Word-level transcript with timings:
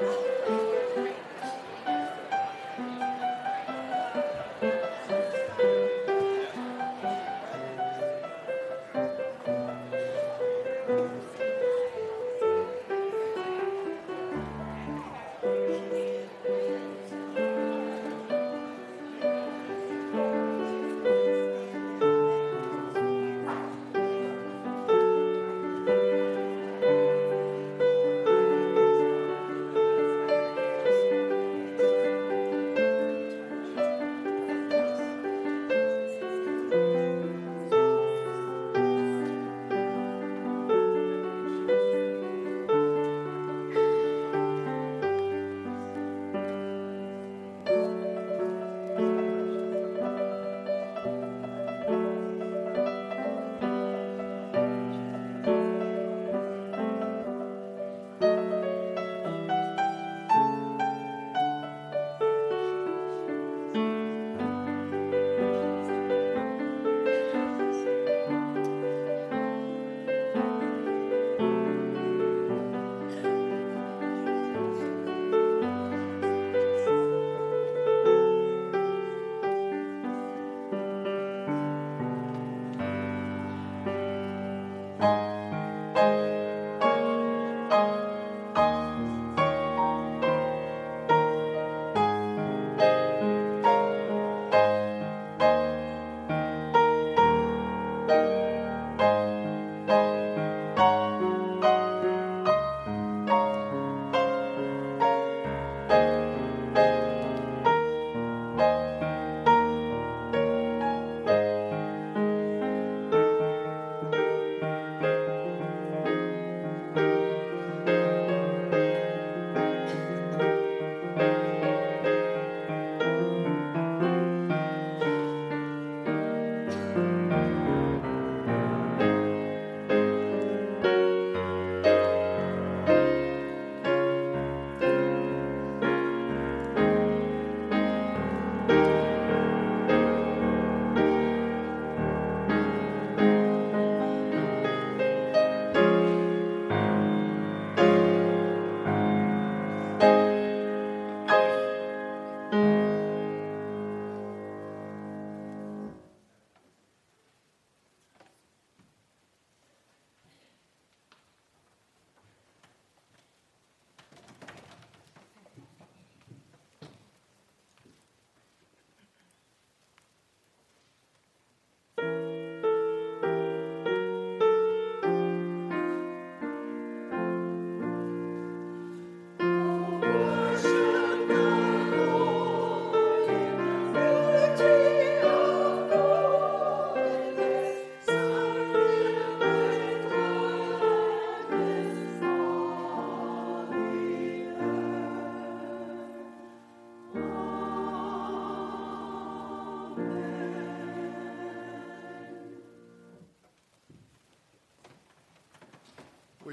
Will 0.00 0.37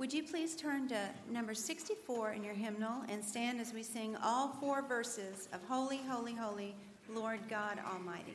Would 0.00 0.14
you 0.14 0.22
please 0.22 0.56
turn 0.56 0.88
to 0.88 1.10
number 1.30 1.52
64 1.52 2.32
in 2.32 2.42
your 2.42 2.54
hymnal 2.54 3.02
and 3.10 3.22
stand 3.22 3.60
as 3.60 3.74
we 3.74 3.82
sing 3.82 4.16
all 4.24 4.48
four 4.58 4.80
verses 4.80 5.46
of 5.52 5.60
Holy, 5.68 5.98
Holy, 6.08 6.32
Holy, 6.32 6.74
Lord 7.10 7.40
God 7.50 7.78
Almighty? 7.86 8.32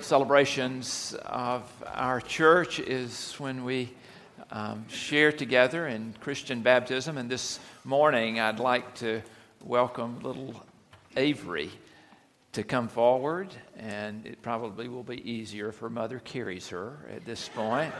Great 0.00 0.06
celebrations 0.06 1.14
of 1.26 1.62
our 1.84 2.22
church 2.22 2.80
is 2.80 3.34
when 3.34 3.64
we 3.64 3.92
um, 4.50 4.88
share 4.88 5.30
together 5.30 5.88
in 5.88 6.14
Christian 6.20 6.62
baptism. 6.62 7.18
And 7.18 7.28
this 7.28 7.60
morning, 7.84 8.40
I'd 8.40 8.60
like 8.60 8.94
to 8.94 9.20
welcome 9.62 10.18
little 10.20 10.54
Avery 11.18 11.70
to 12.52 12.62
come 12.62 12.88
forward. 12.88 13.48
And 13.76 14.24
it 14.24 14.40
probably 14.40 14.88
will 14.88 15.02
be 15.02 15.20
easier 15.30 15.68
if 15.68 15.80
her 15.80 15.90
mother 15.90 16.18
carries 16.20 16.70
her 16.70 16.96
at 17.14 17.26
this 17.26 17.50
point. 17.50 17.92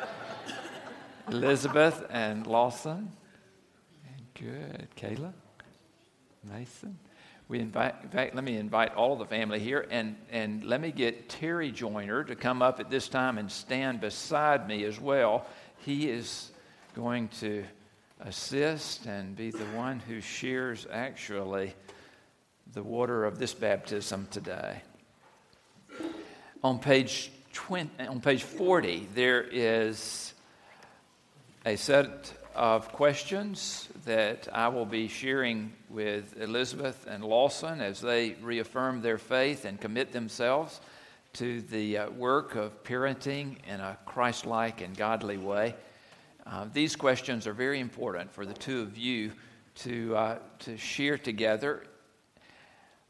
Elizabeth 1.29 2.07
and 2.09 2.47
Lawson. 2.47 3.13
Good. 4.33 4.89
Kayla? 4.97 5.35
Mason? 6.51 6.99
We 7.51 7.59
invite, 7.59 7.97
in 8.05 8.09
fact, 8.11 8.37
let 8.37 8.45
me 8.45 8.59
invite 8.59 8.95
all 8.95 9.15
of 9.15 9.19
the 9.19 9.27
family 9.27 9.59
here 9.59 9.85
and, 9.91 10.15
and 10.31 10.63
let 10.63 10.81
me 10.81 10.93
get 10.93 11.29
Terry 11.29 11.73
Joyner 11.73 12.23
to 12.23 12.37
come 12.37 12.63
up 12.63 12.79
at 12.79 12.91
this 12.91 13.09
time 13.09 13.39
and 13.39 13.51
stand 13.51 14.01
beside 14.01 14.69
me 14.69 14.85
as 14.85 15.01
well. 15.01 15.45
He 15.79 16.09
is 16.09 16.53
going 16.95 17.27
to 17.41 17.65
assist 18.21 19.07
and 19.07 19.35
be 19.35 19.51
the 19.51 19.65
one 19.75 19.99
who 19.99 20.21
shares 20.21 20.87
actually 20.93 21.75
the 22.73 22.85
water 22.85 23.25
of 23.25 23.41
this 23.41 23.53
baptism 23.53 24.29
today. 24.31 24.81
On 26.63 26.79
page 26.79 27.33
20, 27.53 28.07
on 28.07 28.21
page 28.21 28.45
40, 28.45 29.09
there 29.13 29.43
is 29.43 30.35
a 31.67 31.75
set 31.75 32.33
of 32.61 32.93
questions 32.93 33.89
that 34.05 34.47
I 34.53 34.69
will 34.69 34.85
be 34.85 35.09
sharing 35.09 35.73
with 35.89 36.39
Elizabeth 36.39 37.07
and 37.09 37.25
Lawson 37.25 37.81
as 37.81 38.03
they 38.03 38.33
reaffirm 38.43 39.01
their 39.01 39.17
faith 39.17 39.65
and 39.65 39.81
commit 39.81 40.13
themselves 40.13 40.83
to 41.33 41.63
the 41.63 41.97
uh, 41.97 42.11
work 42.11 42.57
of 42.57 42.85
parenting 42.85 43.57
in 43.67 43.81
a 43.81 43.97
Christ 44.05 44.45
like 44.45 44.83
and 44.83 44.95
godly 44.95 45.39
way. 45.39 45.75
Uh, 46.45 46.67
these 46.71 46.97
questions 46.97 47.47
are 47.47 47.55
very 47.55 47.81
important 47.81 48.31
for 48.31 48.45
the 48.45 48.53
two 48.53 48.83
of 48.83 48.99
you 48.99 49.33
to, 49.77 50.15
uh, 50.15 50.39
to 50.59 50.77
share 50.77 51.17
together. 51.17 51.85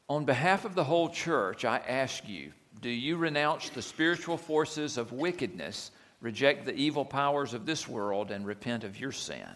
On 0.08 0.25
behalf 0.25 0.64
of 0.64 0.76
the 0.76 0.85
whole 0.85 1.08
church, 1.08 1.64
I 1.64 1.79
ask 1.79 2.29
you 2.29 2.52
do 2.81 2.88
you 2.88 3.17
renounce 3.17 3.70
the 3.70 3.82
spiritual 3.82 4.37
forces 4.37 4.97
of 4.97 5.11
wickedness, 5.11 5.91
reject 6.20 6.64
the 6.64 6.75
evil 6.75 7.05
powers 7.05 7.55
of 7.55 7.67
this 7.67 7.88
world, 7.88 8.31
and 8.31 8.46
repent 8.46 8.84
of 8.84 8.99
your 8.99 9.12
sin? 9.12 9.49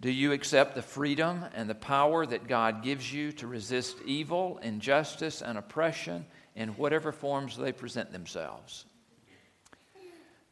Do 0.00 0.10
you 0.10 0.32
accept 0.32 0.74
the 0.74 0.82
freedom 0.82 1.44
and 1.54 1.68
the 1.68 1.74
power 1.74 2.24
that 2.24 2.48
God 2.48 2.82
gives 2.82 3.12
you 3.12 3.32
to 3.32 3.46
resist 3.46 3.98
evil, 4.06 4.58
injustice, 4.62 5.42
and 5.42 5.58
oppression 5.58 6.24
in 6.56 6.70
whatever 6.70 7.12
forms 7.12 7.56
they 7.56 7.72
present 7.72 8.10
themselves? 8.10 8.86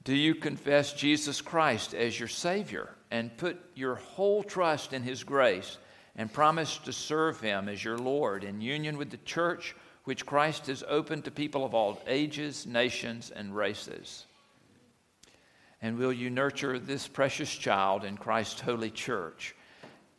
Do 0.05 0.15
you 0.15 0.35
confess 0.35 0.93
Jesus 0.93 1.41
Christ 1.41 1.95
as 1.95 2.19
your 2.19 2.29
Savior 2.29 2.95
and 3.11 3.37
put 3.37 3.59
your 3.75 3.97
whole 3.97 4.43
trust 4.43 4.93
in 4.93 5.03
His 5.03 5.25
grace 5.25 5.79
and 6.15 6.33
promise 6.33 6.77
to 6.79 6.93
serve 6.93 7.41
Him 7.41 7.69
as 7.69 7.83
your 7.83 7.97
Lord 7.97 8.45
in 8.45 8.61
union 8.61 8.99
with 8.99 9.11
the 9.11 9.19
church 9.19 9.75
which 10.09 10.25
Christ 10.25 10.69
has 10.69 10.83
opened 10.89 11.27
to 11.27 11.31
people 11.31 11.67
of 11.67 11.75
all 11.75 12.01
ages, 12.07 12.67
nations, 12.67 13.31
and 13.31 13.55
races? 13.55 14.25
And 15.83 15.99
will 15.99 16.15
you 16.15 16.31
nurture 16.31 16.79
this 16.79 17.07
precious 17.07 17.55
child 17.55 18.07
in 18.07 18.17
Christ's 18.17 18.63
holy 18.63 18.89
church, 18.89 19.55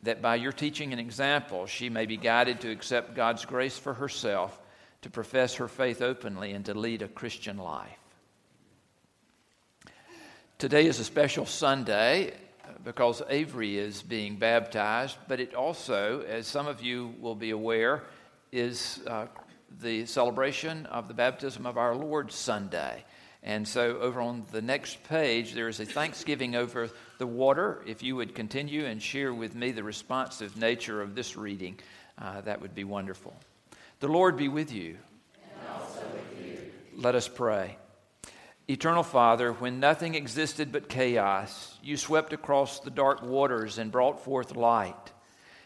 that 0.04 0.22
by 0.22 0.36
your 0.36 0.52
teaching 0.52 0.92
and 0.92 1.00
example, 1.00 1.66
she 1.66 1.88
may 1.88 2.06
be 2.06 2.16
guided 2.16 2.60
to 2.60 2.70
accept 2.70 3.16
God's 3.16 3.44
grace 3.44 3.76
for 3.76 3.92
herself, 3.92 4.60
to 5.02 5.10
profess 5.10 5.56
her 5.56 5.66
faith 5.66 6.02
openly, 6.02 6.52
and 6.52 6.64
to 6.66 6.74
lead 6.74 7.02
a 7.02 7.08
Christian 7.08 7.58
life? 7.58 7.98
Today 10.58 10.86
is 10.86 11.00
a 11.00 11.04
special 11.04 11.46
Sunday 11.46 12.34
because 12.84 13.22
Avery 13.28 13.76
is 13.76 14.02
being 14.02 14.36
baptized, 14.36 15.16
but 15.26 15.40
it 15.40 15.52
also, 15.52 16.22
as 16.28 16.46
some 16.46 16.68
of 16.68 16.80
you 16.80 17.12
will 17.20 17.34
be 17.34 17.50
aware, 17.50 18.04
is 18.52 19.00
uh, 19.08 19.26
the 19.80 20.06
celebration 20.06 20.86
of 20.86 21.08
the 21.08 21.14
baptism 21.14 21.66
of 21.66 21.78
our 21.78 21.94
Lord 21.94 22.32
Sunday. 22.32 23.04
And 23.42 23.66
so, 23.66 23.98
over 23.98 24.20
on 24.20 24.44
the 24.52 24.60
next 24.60 25.02
page, 25.04 25.54
there 25.54 25.68
is 25.68 25.80
a 25.80 25.86
thanksgiving 25.86 26.54
over 26.54 26.90
the 27.18 27.26
water. 27.26 27.82
If 27.86 28.02
you 28.02 28.16
would 28.16 28.34
continue 28.34 28.84
and 28.84 29.02
share 29.02 29.32
with 29.32 29.54
me 29.54 29.72
the 29.72 29.82
responsive 29.82 30.58
nature 30.58 31.00
of 31.00 31.14
this 31.14 31.36
reading, 31.36 31.78
uh, 32.18 32.42
that 32.42 32.60
would 32.60 32.74
be 32.74 32.84
wonderful. 32.84 33.34
The 34.00 34.08
Lord 34.08 34.36
be 34.36 34.48
with 34.48 34.72
you. 34.72 34.98
With 35.38 36.46
you. 36.46 36.70
Let 36.96 37.14
us 37.14 37.28
pray. 37.28 37.78
Eternal 38.68 39.02
Father, 39.02 39.52
when 39.52 39.80
nothing 39.80 40.14
existed 40.14 40.70
but 40.70 40.88
chaos, 40.88 41.76
you 41.82 41.96
swept 41.96 42.32
across 42.32 42.80
the 42.80 42.90
dark 42.90 43.22
waters 43.22 43.78
and 43.78 43.90
brought 43.90 44.22
forth 44.22 44.54
light. 44.54 45.12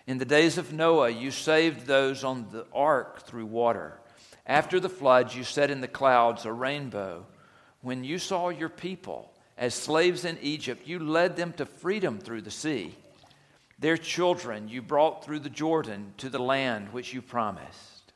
In 0.06 0.18
the 0.18 0.24
days 0.24 0.58
of 0.58 0.72
Noah, 0.72 1.10
you 1.10 1.30
saved 1.30 1.86
those 1.86 2.24
on 2.24 2.46
the 2.50 2.66
ark 2.74 3.22
through 3.22 3.46
water. 3.46 3.98
After 4.46 4.78
the 4.78 4.88
floods, 4.88 5.34
you 5.34 5.44
set 5.44 5.70
in 5.70 5.80
the 5.80 5.88
clouds 5.88 6.44
a 6.44 6.52
rainbow 6.52 7.26
when 7.84 8.02
you 8.02 8.18
saw 8.18 8.48
your 8.48 8.70
people 8.70 9.30
as 9.58 9.74
slaves 9.74 10.24
in 10.24 10.38
Egypt, 10.40 10.88
you 10.88 10.98
led 10.98 11.36
them 11.36 11.52
to 11.52 11.66
freedom 11.66 12.18
through 12.18 12.40
the 12.40 12.50
sea. 12.50 12.94
Their 13.78 13.98
children 13.98 14.68
you 14.68 14.80
brought 14.80 15.22
through 15.22 15.40
the 15.40 15.50
Jordan 15.50 16.14
to 16.16 16.30
the 16.30 16.38
land 16.38 16.92
which 16.92 17.12
you 17.12 17.20
promised. 17.20 18.12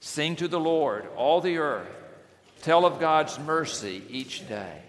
Sing 0.00 0.34
to 0.36 0.48
the 0.48 0.58
Lord, 0.58 1.06
all 1.16 1.40
the 1.40 1.58
earth. 1.58 1.88
Tell 2.62 2.84
of 2.84 2.98
God's 2.98 3.38
mercy 3.38 4.02
each 4.10 4.48
day. 4.48 4.82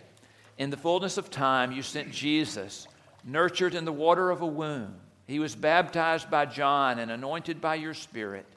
In 0.57 0.71
the 0.71 0.77
fullness 0.77 1.17
of 1.17 1.29
time, 1.29 1.71
you 1.71 1.83
sent 1.83 2.11
Jesus, 2.11 2.87
nurtured 3.23 3.75
in 3.75 3.85
the 3.85 3.93
water 3.93 4.31
of 4.31 4.41
a 4.41 4.47
womb. 4.47 4.95
He 5.29 5.37
was 5.37 5.55
baptized 5.55 6.31
by 6.31 6.47
John 6.47 6.97
and 6.97 7.11
anointed 7.11 7.61
by 7.61 7.75
your 7.75 7.93
Spirit. 7.93 8.47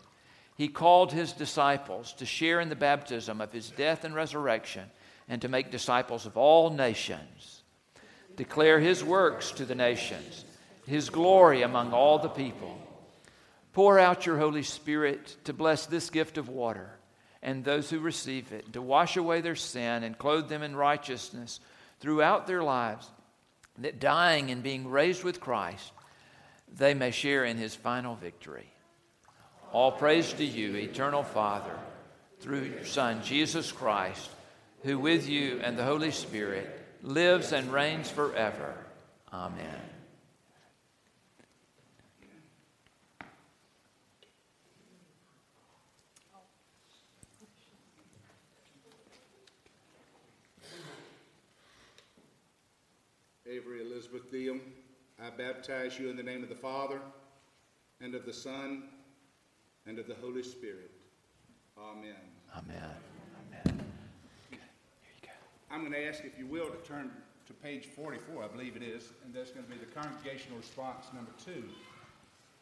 He 0.57 0.69
called 0.69 1.13
his 1.13 1.35
disciples 1.35 2.15
to 2.15 2.25
share 2.25 2.61
in 2.61 2.71
the 2.71 2.75
baptism 2.75 3.43
of 3.43 3.53
his 3.53 3.69
death 3.69 4.05
and 4.05 4.15
resurrection 4.15 4.91
and 5.29 5.43
to 5.43 5.51
make 5.51 5.71
disciples 5.71 6.25
of 6.25 6.39
all 6.39 6.71
nations. 6.71 7.63
Declare 8.37 8.81
his 8.81 9.05
works 9.05 9.51
to 9.51 9.67
the 9.67 9.75
nations, 9.75 10.47
his 10.87 11.11
glory 11.11 11.61
among 11.61 11.93
all 11.93 12.19
the 12.19 12.31
people. 12.31 12.79
Pour 13.75 13.99
out 13.99 14.25
your 14.25 14.39
Holy 14.39 14.63
Spirit 14.63 15.37
to 15.45 15.53
bless 15.53 15.85
this 15.85 16.09
gift 16.09 16.39
of 16.39 16.49
water 16.49 16.89
and 17.43 17.67
those 17.67 17.91
who 17.91 18.01
receive 18.01 18.51
it, 18.51 18.73
to 18.73 18.81
wash 18.81 19.19
away 19.19 19.43
their 19.43 19.57
sin 19.57 20.05
and 20.05 20.17
clothe 20.17 20.49
them 20.49 20.63
in 20.63 20.75
righteousness 20.75 21.61
throughout 22.01 22.47
their 22.47 22.63
lives, 22.63 23.11
that 23.77 24.01
dying 24.01 24.51
and 24.51 24.63
being 24.63 24.89
raised 24.89 25.23
with 25.23 25.39
Christ, 25.39 25.93
they 26.77 26.95
may 26.95 27.11
share 27.11 27.45
in 27.45 27.57
his 27.57 27.75
final 27.75 28.15
victory. 28.15 28.73
All 29.73 29.93
praise 29.93 30.33
to 30.35 30.45
you, 30.45 30.77
eternal 30.77 31.23
Father, 31.23 31.79
through 32.41 32.63
your 32.63 32.85
Son, 32.85 33.23
Jesus 33.23 33.73
Christ 33.73 34.31
who 34.83 34.99
with 34.99 35.29
you 35.29 35.61
and 35.63 35.77
the 35.77 35.85
Holy 35.85 36.11
Spirit 36.11 36.69
lives 37.03 37.53
and 37.53 37.73
reigns 37.73 38.11
forever. 38.11 38.75
Amen. 39.33 39.81
Avery 53.47 53.83
Elizabeth 53.83 54.31
Diem, 54.31 54.61
I 55.25 55.31
baptize 55.31 56.01
you 56.01 56.11
in 56.11 56.17
the 56.17 56.23
name 56.23 56.43
of 56.43 56.49
the 56.49 56.55
Father, 56.57 57.01
and 58.01 58.13
of 58.17 58.27
the 58.27 58.33
Son, 58.33 58.83
and 59.87 59.99
of 60.01 60.09
the 60.09 60.17
Holy 60.17 60.43
Spirit. 60.43 60.91
Amen. 61.79 62.17
Amen. 62.57 62.91
Amen. 63.47 63.81
I'm 65.71 65.81
going 65.81 65.93
to 65.93 66.09
ask, 66.09 66.25
if 66.25 66.37
you 66.37 66.47
will, 66.47 66.67
to 66.67 66.77
turn 66.79 67.13
to 67.47 67.53
page 67.53 67.87
44, 67.95 68.43
I 68.43 68.49
believe 68.49 68.75
it 68.75 68.83
is, 68.83 69.11
and 69.25 69.33
that's 69.33 69.53
going 69.53 69.65
to 69.65 69.71
be 69.71 69.79
the 69.79 69.87
congregational 69.87 70.59
response 70.59 71.07
number 71.15 71.31
two. 71.45 71.65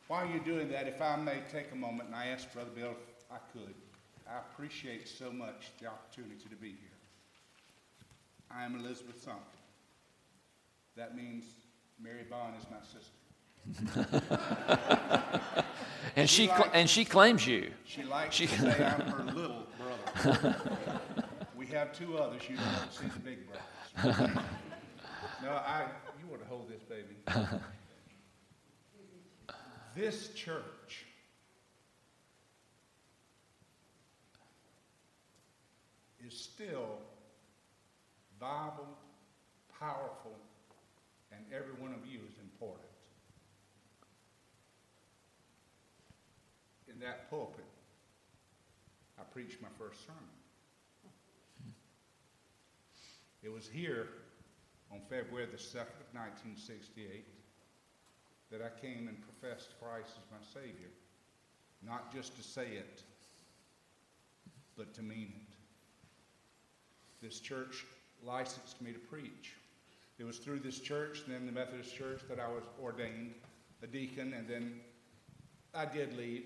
While 0.09 0.29
you're 0.29 0.45
doing 0.45 0.69
that, 0.71 0.87
if 0.87 1.00
I 1.00 1.17
may 1.17 1.38
take 1.50 1.73
a 1.73 1.76
moment 1.76 2.09
and 2.09 2.17
I 2.17 2.26
ask 2.26 2.52
Brother 2.52 2.71
Bill 2.75 2.90
if 2.90 3.25
I 3.33 3.38
could, 3.55 3.75
I 4.29 4.38
appreciate 4.38 5.09
so 5.09 5.33
much 5.33 5.71
the 5.81 5.87
opportunity 5.87 6.49
to 6.50 6.57
be 6.57 6.69
here. 6.69 6.99
I 8.50 8.64
am 8.64 8.76
Elizabeth 8.76 9.23
Sumter. 9.23 9.40
That 10.97 11.17
means 11.17 11.45
Mary 12.02 12.25
Bond 12.28 12.54
is 12.59 12.66
my 12.71 12.78
sister. 12.83 13.11
and 16.16 16.28
she, 16.28 16.45
she 16.45 16.49
likes, 16.49 16.61
cl- 16.61 16.71
and 16.75 16.90
she 16.90 17.04
claims 17.04 17.47
you. 17.47 17.71
She 17.85 18.02
likes 18.02 18.35
she, 18.35 18.47
to 18.47 18.59
say 18.61 18.85
I'm 18.85 19.00
her 19.02 19.25
little 19.33 19.66
brother. 19.78 20.57
we 21.57 21.66
have 21.66 21.92
two 21.92 22.16
others. 22.16 22.42
You 22.49 22.57
don't 22.57 22.92
see 22.92 23.07
the 23.07 23.19
big 23.21 23.38
brothers. 23.47 24.35
no, 25.42 25.50
I. 25.50 25.87
You 26.21 26.26
want 26.28 26.42
to 26.42 26.49
hold 26.49 26.69
this, 26.71 26.83
baby? 26.83 27.16
this 29.95 30.28
church 30.35 31.04
is 36.26 36.38
still 36.38 36.99
viable, 38.38 38.88
powerful, 39.78 40.37
every 41.52 41.75
one 41.75 41.92
of 41.92 42.07
you 42.11 42.21
is 42.28 42.38
important. 42.40 42.87
In 46.88 46.99
that 47.00 47.30
pulpit, 47.30 47.64
I 49.19 49.23
preached 49.25 49.61
my 49.61 49.69
first 49.78 50.07
sermon. 50.07 50.23
It 53.42 53.52
was 53.52 53.69
here 53.69 54.09
on 54.92 55.00
February 55.09 55.47
the 55.47 55.57
2nd 55.57 56.00
of 56.00 56.09
1968 56.12 57.25
that 58.50 58.61
I 58.61 58.80
came 58.80 59.09
and 59.09 59.16
professed 59.23 59.75
Christ 59.80 60.19
as 60.19 60.30
my 60.30 60.61
Savior, 60.61 60.90
not 61.87 62.12
just 62.12 62.37
to 62.37 62.42
say 62.42 62.66
it, 62.66 63.02
but 64.76 64.92
to 64.95 65.02
mean 65.02 65.33
it. 65.37 65.54
This 67.23 67.40
church 67.40 67.85
licensed 68.25 68.83
me 68.83 68.92
to 68.92 68.99
preach. 68.99 69.54
It 70.21 70.27
was 70.27 70.37
through 70.37 70.61
this 70.61 70.79
church, 70.79 71.23
then 71.27 71.47
the 71.47 71.53
Methodist 71.53 71.97
Church, 71.97 72.21
that 72.29 72.39
I 72.39 72.47
was 72.47 72.62
ordained 72.81 73.33
a 73.83 73.87
deacon, 73.87 74.35
and 74.35 74.47
then 74.47 74.81
I 75.75 75.87
did 75.87 76.15
leave 76.15 76.45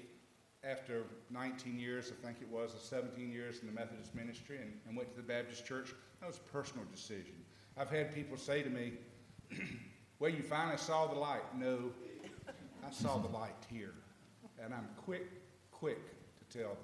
after 0.62 1.02
19 1.30 1.80
years, 1.80 2.12
I 2.12 2.24
think 2.24 2.38
it 2.40 2.48
was, 2.48 2.72
or 2.72 2.78
17 2.78 3.32
years 3.32 3.58
in 3.60 3.66
the 3.66 3.72
Methodist 3.72 4.14
ministry, 4.14 4.58
and, 4.62 4.72
and 4.86 4.96
went 4.96 5.10
to 5.10 5.16
the 5.16 5.26
Baptist 5.26 5.66
Church. 5.66 5.92
That 6.20 6.28
was 6.28 6.36
a 6.36 6.52
personal 6.52 6.84
decision. 6.94 7.34
I've 7.76 7.90
had 7.90 8.14
people 8.14 8.36
say 8.36 8.62
to 8.62 8.70
me, 8.70 8.92
Well, 10.20 10.30
you 10.30 10.42
finally 10.42 10.78
saw 10.78 11.08
the 11.08 11.18
light. 11.18 11.42
No, 11.58 11.90
I 12.86 12.92
saw 12.92 13.18
the 13.18 13.28
light 13.28 13.66
here. 13.68 13.94
And 14.62 14.72
I'm 14.72 14.88
quick, 15.04 15.26
quick 15.72 15.98
to 16.38 16.58
tell 16.58 16.70
them 16.70 16.78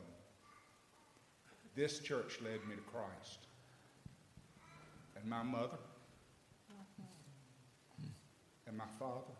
this 1.76 2.00
church 2.00 2.40
led 2.42 2.66
me 2.68 2.74
to 2.74 2.82
Christ. 2.82 3.46
And 5.16 5.24
my 5.30 5.44
mother, 5.44 5.78
and 8.70 8.78
my 8.78 8.84
father. 9.00 9.34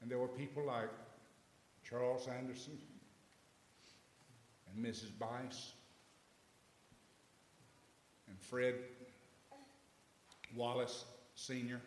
And 0.00 0.10
there 0.10 0.18
were 0.18 0.28
people 0.28 0.66
like 0.66 0.90
Charles 1.88 2.26
Anderson 2.26 2.76
and 4.66 4.84
Mrs. 4.84 5.16
Bice 5.20 5.72
and 8.28 8.36
Fred 8.40 8.74
Wallace 10.56 11.04
Sr. 11.36 11.80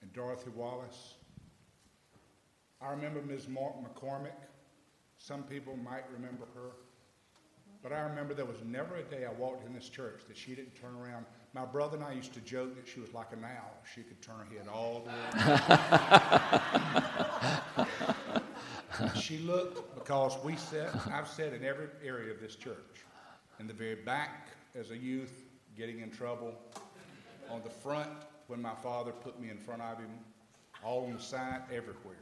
and 0.00 0.12
Dorothy 0.14 0.50
Wallace. 0.56 1.14
I 2.80 2.88
remember 2.90 3.20
Ms. 3.20 3.46
McCormick. 3.46 4.30
Some 5.18 5.42
people 5.42 5.76
might 5.76 6.04
remember 6.10 6.46
her. 6.54 6.70
But 7.82 7.92
I 7.92 8.00
remember 8.00 8.32
there 8.32 8.46
was 8.46 8.64
never 8.64 8.96
a 8.96 9.02
day 9.02 9.26
I 9.26 9.32
walked 9.32 9.66
in 9.66 9.74
this 9.74 9.88
church 9.90 10.22
that 10.28 10.36
she 10.36 10.54
didn't 10.54 10.74
turn 10.74 10.94
around. 10.94 11.26
My 11.56 11.64
brother 11.64 11.96
and 11.96 12.04
I 12.04 12.12
used 12.12 12.34
to 12.34 12.40
joke 12.40 12.76
that 12.76 12.86
she 12.86 13.00
was 13.00 13.14
like 13.14 13.32
an 13.32 13.42
owl. 13.42 13.78
She 13.94 14.02
could 14.02 14.20
turn 14.20 14.36
her 14.36 14.44
head 14.44 14.68
all 14.70 15.06
the 15.06 15.10
way 17.80 19.14
she 19.22 19.38
looked 19.38 19.94
because 19.94 20.36
we 20.44 20.54
sat, 20.56 20.90
I've 21.10 21.26
sat 21.26 21.54
in 21.54 21.64
every 21.64 21.86
area 22.04 22.30
of 22.34 22.40
this 22.40 22.56
church. 22.56 22.76
In 23.58 23.66
the 23.66 23.72
very 23.72 23.94
back 23.94 24.48
as 24.78 24.90
a 24.90 24.98
youth, 24.98 25.32
getting 25.78 26.00
in 26.00 26.10
trouble. 26.10 26.52
On 27.48 27.62
the 27.64 27.70
front, 27.70 28.10
when 28.48 28.60
my 28.60 28.74
father 28.74 29.12
put 29.12 29.40
me 29.40 29.48
in 29.48 29.56
front 29.56 29.80
of 29.80 29.96
him. 29.96 30.10
All 30.84 31.06
on 31.06 31.14
the 31.14 31.22
side, 31.22 31.62
everywhere. 31.72 32.20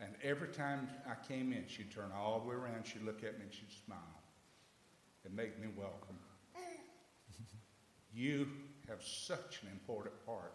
And 0.00 0.14
every 0.22 0.48
time 0.48 0.88
I 1.06 1.14
came 1.28 1.52
in, 1.52 1.64
she'd 1.66 1.90
turn 1.90 2.10
all 2.16 2.40
the 2.40 2.48
way 2.48 2.54
around, 2.54 2.86
she'd 2.86 3.02
look 3.02 3.22
at 3.22 3.36
me 3.36 3.44
and 3.44 3.52
she'd 3.52 3.70
smile 3.84 4.22
and 5.26 5.36
make 5.36 5.60
me 5.60 5.68
welcome. 5.76 6.16
You 8.14 8.48
have 8.88 9.02
such 9.02 9.60
an 9.62 9.68
important 9.72 10.14
part 10.26 10.54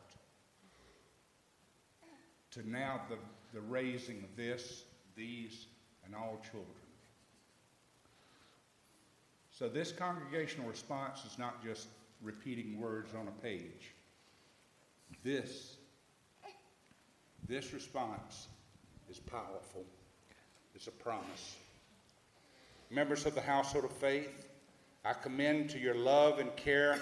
to 2.51 2.69
now 2.69 3.01
the, 3.09 3.17
the 3.53 3.61
raising 3.61 4.17
of 4.23 4.35
this, 4.35 4.83
these, 5.15 5.67
and 6.05 6.15
all 6.15 6.39
children. 6.43 6.69
So 9.51 9.69
this 9.69 9.91
congregational 9.91 10.67
response 10.69 11.23
is 11.25 11.37
not 11.37 11.63
just 11.63 11.87
repeating 12.21 12.79
words 12.79 13.13
on 13.13 13.27
a 13.27 13.41
page. 13.41 13.93
This, 15.23 15.77
this 17.47 17.73
response 17.73 18.47
is 19.09 19.19
powerful. 19.19 19.85
It's 20.75 20.87
a 20.87 20.91
promise. 20.91 21.55
Members 22.89 23.25
of 23.25 23.33
the 23.33 23.41
household 23.41 23.85
of 23.85 23.91
faith, 23.91 24.47
I 25.05 25.13
commend 25.13 25.69
to 25.69 25.77
your 25.77 25.93
love 25.93 26.39
and 26.39 26.55
care 26.55 26.97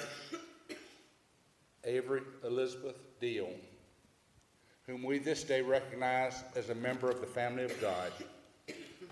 Avery 1.85 2.21
Elizabeth 2.43 2.97
Deal, 3.21 3.49
whom 4.85 5.03
we 5.03 5.19
this 5.19 5.45
day 5.45 5.61
recognize 5.61 6.43
as 6.53 6.69
a 6.69 6.75
member 6.75 7.09
of 7.09 7.21
the 7.21 7.27
family 7.27 7.63
of 7.63 7.79
God. 7.79 8.11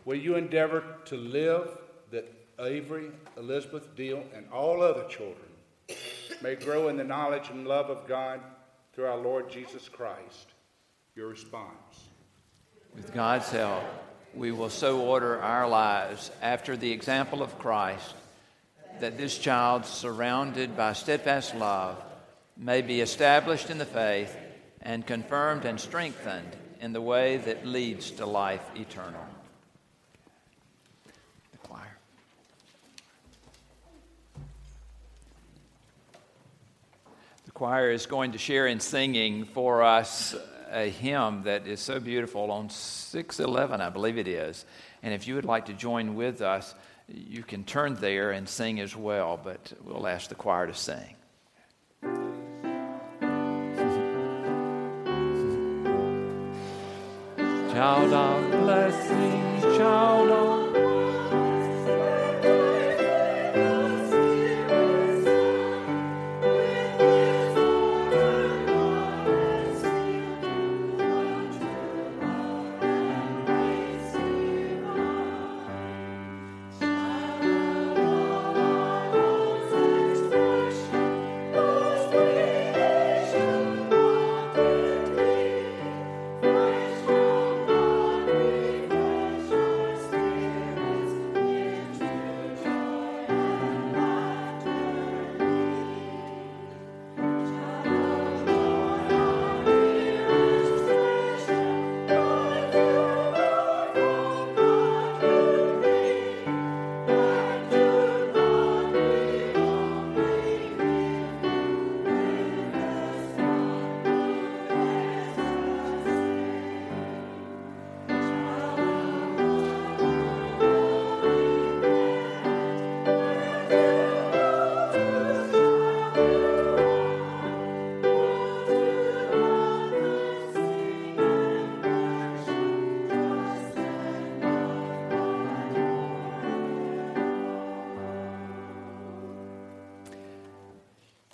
Will 0.04 0.18
you 0.18 0.36
endeavor 0.36 0.84
to 1.06 1.16
live 1.16 1.70
that 2.12 2.30
Avery 2.60 3.12
Elizabeth 3.38 3.96
Deal 3.96 4.26
and 4.36 4.46
all 4.52 4.82
other 4.82 5.06
children 5.08 5.38
may 6.42 6.56
grow 6.56 6.90
in 6.90 6.98
the 6.98 7.04
knowledge 7.06 7.50
and 7.50 7.66
love 7.66 7.90
of 7.90 8.06
God 8.10 8.42
through 8.92 9.06
our 9.06 9.18
Lord 9.18 9.50
Jesus 9.50 9.88
Christ? 9.88 10.48
Your 11.16 11.30
response. 11.30 12.10
With 12.94 13.14
God's 13.14 13.50
help, 13.52 13.86
we 14.36 14.52
will 14.52 14.70
so 14.70 15.00
order 15.00 15.42
our 15.42 15.70
lives 15.70 16.30
after 16.42 16.76
the 16.76 16.92
example 16.92 17.42
of 17.42 17.58
Christ 17.58 18.16
that 19.02 19.18
this 19.18 19.38
child, 19.38 19.86
surrounded 19.86 20.78
by 20.78 20.94
steadfast 20.94 21.56
love, 21.56 22.02
may 22.56 22.82
be 22.82 23.02
established 23.02 23.70
in 23.70 23.78
the 23.80 23.86
faith 23.86 24.36
and 24.82 25.06
confirmed 25.06 25.66
and 25.66 25.80
strengthened 25.80 26.56
in 26.80 26.94
the 26.94 27.02
way 27.02 27.38
that 27.38 27.66
leads 27.66 28.12
to 28.12 28.26
life 28.26 28.64
eternal. 28.76 29.26
The 31.52 31.58
choir. 31.58 31.98
The 37.46 37.52
choir 37.52 37.92
is 37.92 38.06
going 38.06 38.34
to 38.34 38.38
share 38.38 38.68
in 38.68 38.80
singing 38.80 39.46
for 39.46 39.82
us 39.82 40.36
a 40.72 40.90
hymn 40.90 41.44
that 41.44 41.68
is 41.68 41.80
so 41.80 42.00
beautiful 42.00 42.52
on 42.52 42.70
611, 42.70 43.82
I 43.82 43.90
believe 43.90 44.18
it 44.18 44.28
is. 44.28 44.64
And 45.04 45.14
if 45.14 45.28
you 45.28 45.36
would 45.36 45.46
like 45.46 45.66
to 45.66 45.74
join 45.74 46.16
with 46.16 46.42
us, 46.42 46.76
you 47.08 47.44
can 47.44 47.64
turn 47.64 47.96
there 47.96 48.32
and 48.32 48.48
sing 48.48 48.80
as 48.80 48.96
well, 48.96 49.40
but 49.42 49.74
we'll 49.84 50.08
ask 50.08 50.30
the 50.30 50.36
choir 50.36 50.68
to 50.68 50.74
sing. 50.74 51.16
Child 57.74 58.14
of 58.14 58.52
blessing, 58.52 59.62
child 59.78 60.30
of 60.30 60.61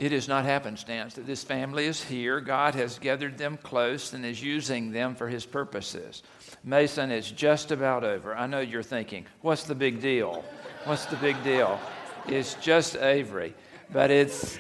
It 0.08 0.14
is 0.14 0.30
not 0.30 0.46
happenstance 0.46 1.16
that 1.16 1.26
this 1.28 1.44
family 1.44 1.86
is 1.86 2.02
here. 2.02 2.40
God 2.40 2.76
has 2.76 2.98
gathered 2.98 3.38
them 3.38 3.58
close 3.62 4.14
and 4.14 4.26
is 4.26 4.42
using 4.42 4.94
them 4.94 5.16
for 5.16 5.28
his 5.28 5.46
purposes. 5.46 6.24
Mason 6.64 7.12
is 7.12 7.30
just 7.30 7.72
about 7.72 8.06
over. 8.06 8.34
I 8.34 8.48
know 8.48 8.62
you're 8.62 8.84
thinking, 8.84 9.26
what's 9.42 9.66
the 9.66 9.76
big 9.76 10.00
deal? 10.00 10.46
What's 10.86 11.04
the 11.08 11.18
big 11.18 11.44
deal? 11.44 11.78
It's 12.26 12.54
just 12.54 12.96
Avery. 12.96 13.54
But 13.92 14.10
it's, 14.10 14.58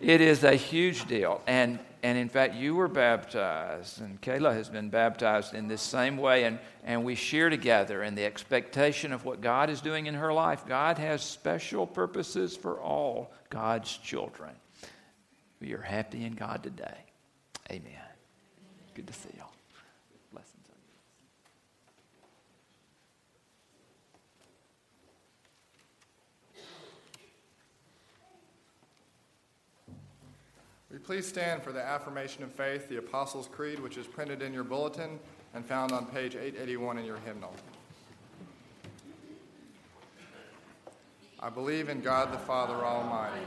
it 0.00 0.20
is 0.20 0.42
a 0.42 0.56
huge 0.56 1.06
deal. 1.06 1.42
And, 1.46 1.78
and 2.02 2.18
in 2.18 2.28
fact, 2.28 2.56
you 2.56 2.74
were 2.74 2.88
baptized, 2.88 4.00
and 4.00 4.20
Kayla 4.20 4.52
has 4.52 4.68
been 4.68 4.90
baptized 4.90 5.54
in 5.54 5.68
this 5.68 5.80
same 5.80 6.16
way. 6.16 6.42
And, 6.42 6.58
and 6.82 7.04
we 7.04 7.14
share 7.14 7.50
together 7.50 8.02
in 8.02 8.16
the 8.16 8.24
expectation 8.24 9.12
of 9.12 9.24
what 9.24 9.40
God 9.40 9.70
is 9.70 9.80
doing 9.80 10.06
in 10.06 10.14
her 10.14 10.32
life. 10.32 10.66
God 10.66 10.98
has 10.98 11.22
special 11.22 11.86
purposes 11.86 12.56
for 12.56 12.80
all 12.80 13.30
God's 13.48 13.96
children. 13.96 14.50
We 15.60 15.72
are 15.74 15.82
happy 15.82 16.24
in 16.24 16.34
God 16.34 16.62
today. 16.62 16.98
Amen. 17.70 17.92
Good 18.94 19.06
to 19.08 19.12
see 19.12 19.30
y'all. 19.36 19.52
Blessings 20.32 20.66
on 20.68 20.76
you. 30.94 30.94
You 30.94 31.00
please 31.00 31.26
stand 31.26 31.62
for 31.62 31.72
the 31.72 31.82
affirmation 31.82 32.44
of 32.44 32.52
faith, 32.52 32.88
the 32.88 32.96
Apostles' 32.98 33.48
Creed, 33.48 33.80
which 33.80 33.96
is 33.98 34.06
printed 34.06 34.42
in 34.42 34.54
your 34.54 34.64
bulletin 34.64 35.18
and 35.54 35.64
found 35.66 35.92
on 35.92 36.06
page 36.06 36.34
881 36.34 36.98
in 36.98 37.04
your 37.04 37.18
hymnal. 37.18 37.54
I 41.40 41.50
believe 41.50 41.88
in 41.88 42.00
God 42.00 42.32
the 42.32 42.38
Father 42.38 42.74
Almighty, 42.84 43.46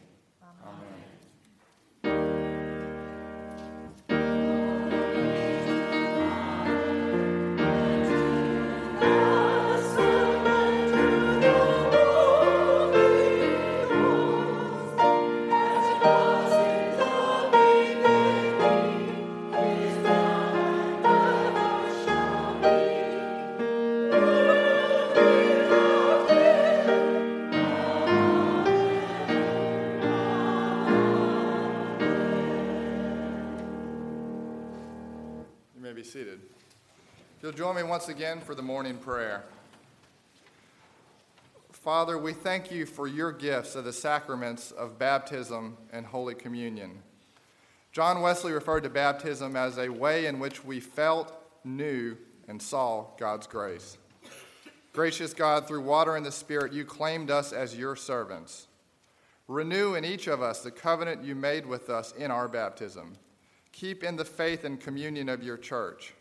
Once 38.01 38.09
again 38.09 38.41
for 38.41 38.55
the 38.55 38.63
morning 38.63 38.97
prayer. 38.97 39.43
Father, 41.71 42.17
we 42.17 42.33
thank 42.33 42.71
you 42.71 42.83
for 42.83 43.07
your 43.07 43.31
gifts 43.31 43.75
of 43.75 43.85
the 43.85 43.93
sacraments 43.93 44.71
of 44.71 44.97
baptism 44.97 45.77
and 45.93 46.03
Holy 46.03 46.33
Communion. 46.33 46.97
John 47.91 48.21
Wesley 48.21 48.53
referred 48.53 48.81
to 48.85 48.89
baptism 48.89 49.55
as 49.55 49.77
a 49.77 49.89
way 49.89 50.25
in 50.25 50.39
which 50.39 50.65
we 50.65 50.79
felt, 50.79 51.31
knew, 51.63 52.17
and 52.47 52.59
saw 52.59 53.05
God's 53.19 53.45
grace. 53.45 53.99
Gracious 54.93 55.35
God, 55.35 55.67
through 55.67 55.81
water 55.81 56.15
and 56.15 56.25
the 56.25 56.31
Spirit, 56.31 56.73
you 56.73 56.85
claimed 56.85 57.29
us 57.29 57.53
as 57.53 57.77
your 57.77 57.95
servants. 57.95 58.65
Renew 59.47 59.93
in 59.93 60.03
each 60.03 60.25
of 60.25 60.41
us 60.41 60.61
the 60.61 60.71
covenant 60.71 61.23
you 61.23 61.35
made 61.35 61.67
with 61.67 61.91
us 61.91 62.13
in 62.13 62.31
our 62.31 62.47
baptism. 62.47 63.13
Keep 63.71 64.03
in 64.03 64.15
the 64.15 64.25
faith 64.25 64.63
and 64.63 64.81
communion 64.81 65.29
of 65.29 65.43
your 65.43 65.55
church. 65.57 66.15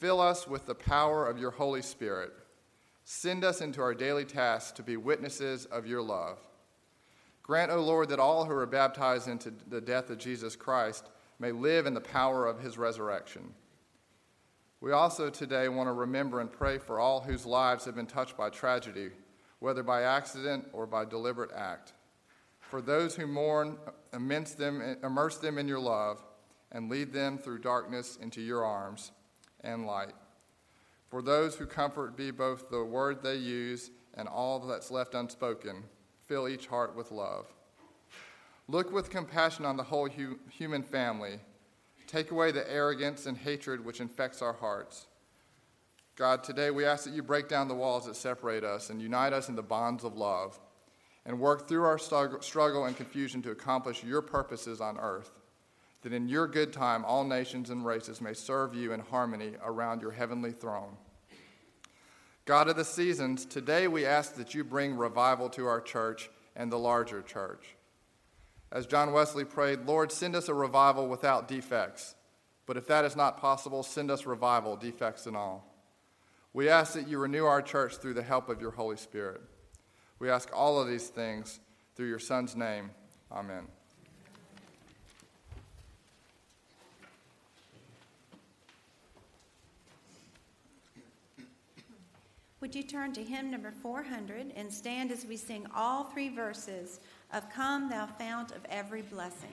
Fill 0.00 0.18
us 0.18 0.48
with 0.48 0.64
the 0.64 0.74
power 0.74 1.28
of 1.28 1.38
your 1.38 1.50
Holy 1.50 1.82
Spirit. 1.82 2.32
Send 3.04 3.44
us 3.44 3.60
into 3.60 3.82
our 3.82 3.92
daily 3.92 4.24
tasks 4.24 4.72
to 4.72 4.82
be 4.82 4.96
witnesses 4.96 5.66
of 5.66 5.86
your 5.86 6.00
love. 6.00 6.38
Grant, 7.42 7.70
O 7.70 7.82
Lord, 7.82 8.08
that 8.08 8.18
all 8.18 8.46
who 8.46 8.52
are 8.52 8.64
baptized 8.64 9.28
into 9.28 9.52
the 9.68 9.82
death 9.82 10.08
of 10.08 10.16
Jesus 10.16 10.56
Christ 10.56 11.10
may 11.38 11.52
live 11.52 11.84
in 11.84 11.92
the 11.92 12.00
power 12.00 12.46
of 12.46 12.60
his 12.60 12.78
resurrection. 12.78 13.52
We 14.80 14.92
also 14.92 15.28
today 15.28 15.68
want 15.68 15.88
to 15.88 15.92
remember 15.92 16.40
and 16.40 16.50
pray 16.50 16.78
for 16.78 16.98
all 16.98 17.20
whose 17.20 17.44
lives 17.44 17.84
have 17.84 17.94
been 17.94 18.06
touched 18.06 18.38
by 18.38 18.48
tragedy, 18.48 19.10
whether 19.58 19.82
by 19.82 20.04
accident 20.04 20.66
or 20.72 20.86
by 20.86 21.04
deliberate 21.04 21.52
act. 21.54 21.92
For 22.58 22.80
those 22.80 23.16
who 23.16 23.26
mourn, 23.26 23.76
immerse 24.14 24.54
them, 24.54 24.80
in 25.58 25.68
your 25.68 25.78
love 25.78 26.22
and 26.72 26.88
lead 26.88 27.12
them 27.12 27.36
through 27.36 27.58
darkness 27.58 28.16
into 28.22 28.40
your 28.40 28.64
arms 28.64 29.12
and 29.62 29.86
light. 29.86 30.14
For 31.08 31.22
those 31.22 31.56
who 31.56 31.66
comfort 31.66 32.16
be 32.16 32.30
both 32.30 32.70
the 32.70 32.84
word 32.84 33.22
they 33.22 33.36
use 33.36 33.90
and 34.14 34.28
all 34.28 34.60
that's 34.60 34.90
left 34.90 35.14
unspoken, 35.14 35.82
fill 36.26 36.48
each 36.48 36.66
heart 36.66 36.94
with 36.94 37.10
love. 37.10 37.46
Look 38.68 38.92
with 38.92 39.10
compassion 39.10 39.64
on 39.64 39.76
the 39.76 39.82
whole 39.82 40.08
hu- 40.08 40.38
human 40.48 40.82
family. 40.82 41.40
Take 42.06 42.30
away 42.30 42.52
the 42.52 42.70
arrogance 42.70 43.26
and 43.26 43.36
hatred 43.36 43.84
which 43.84 44.00
infects 44.00 44.42
our 44.42 44.52
hearts. 44.52 45.06
God, 46.14 46.44
today 46.44 46.70
we 46.70 46.84
ask 46.84 47.04
that 47.04 47.14
you 47.14 47.22
break 47.22 47.48
down 47.48 47.66
the 47.66 47.74
walls 47.74 48.06
that 48.06 48.14
separate 48.14 48.62
us 48.62 48.90
and 48.90 49.02
unite 49.02 49.32
us 49.32 49.48
in 49.48 49.56
the 49.56 49.62
bonds 49.62 50.04
of 50.04 50.16
love 50.16 50.60
and 51.26 51.40
work 51.40 51.66
through 51.66 51.84
our 51.84 51.98
struggle 51.98 52.84
and 52.84 52.96
confusion 52.96 53.42
to 53.42 53.50
accomplish 53.50 54.04
your 54.04 54.22
purposes 54.22 54.80
on 54.80 54.98
earth 54.98 55.39
that 56.02 56.12
in 56.12 56.28
your 56.28 56.46
good 56.46 56.72
time 56.72 57.04
all 57.04 57.24
nations 57.24 57.70
and 57.70 57.84
races 57.84 58.20
may 58.20 58.32
serve 58.32 58.74
you 58.74 58.92
in 58.92 59.00
harmony 59.00 59.52
around 59.64 60.02
your 60.02 60.12
heavenly 60.12 60.52
throne. 60.52 60.96
God 62.44 62.68
of 62.68 62.76
the 62.76 62.84
seasons, 62.84 63.44
today 63.44 63.86
we 63.86 64.06
ask 64.06 64.34
that 64.34 64.54
you 64.54 64.64
bring 64.64 64.96
revival 64.96 65.48
to 65.50 65.66
our 65.66 65.80
church 65.80 66.30
and 66.56 66.72
the 66.72 66.78
larger 66.78 67.22
church. 67.22 67.76
As 68.72 68.86
John 68.86 69.12
Wesley 69.12 69.44
prayed, 69.44 69.86
Lord, 69.86 70.10
send 70.12 70.34
us 70.34 70.48
a 70.48 70.54
revival 70.54 71.08
without 71.08 71.48
defects. 71.48 72.14
But 72.66 72.76
if 72.76 72.86
that 72.86 73.04
is 73.04 73.16
not 73.16 73.40
possible, 73.40 73.82
send 73.82 74.10
us 74.10 74.26
revival, 74.26 74.76
defects 74.76 75.26
and 75.26 75.36
all. 75.36 75.66
We 76.52 76.68
ask 76.68 76.94
that 76.94 77.08
you 77.08 77.18
renew 77.18 77.44
our 77.44 77.62
church 77.62 77.96
through 77.96 78.14
the 78.14 78.22
help 78.22 78.48
of 78.48 78.60
your 78.60 78.70
Holy 78.70 78.96
Spirit. 78.96 79.40
We 80.18 80.30
ask 80.30 80.50
all 80.54 80.80
of 80.80 80.88
these 80.88 81.08
things 81.08 81.60
through 81.94 82.08
your 82.08 82.18
Son's 82.18 82.54
name. 82.56 82.90
Amen. 83.32 83.66
Would 92.60 92.74
you 92.74 92.82
turn 92.82 93.14
to 93.14 93.24
hymn 93.24 93.50
number 93.50 93.70
400 93.70 94.52
and 94.54 94.70
stand 94.70 95.10
as 95.10 95.24
we 95.24 95.38
sing 95.38 95.66
all 95.74 96.04
three 96.04 96.28
verses 96.28 97.00
of 97.32 97.50
Come, 97.50 97.88
Thou 97.88 98.04
Fount 98.04 98.52
of 98.52 98.66
Every 98.68 99.00
Blessing? 99.00 99.48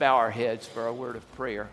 Bow 0.00 0.16
our 0.16 0.30
heads 0.30 0.66
for 0.66 0.86
a 0.86 0.94
word 0.94 1.14
of 1.14 1.30
prayer. 1.34 1.68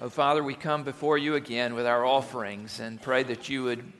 Oh, 0.00 0.08
Father, 0.08 0.42
we 0.42 0.54
come 0.54 0.82
before 0.82 1.16
you 1.16 1.36
again 1.36 1.76
with 1.76 1.86
our 1.86 2.04
offerings 2.04 2.80
and 2.80 3.00
pray 3.00 3.22
that 3.22 3.48
you 3.48 3.62
would 3.62 3.92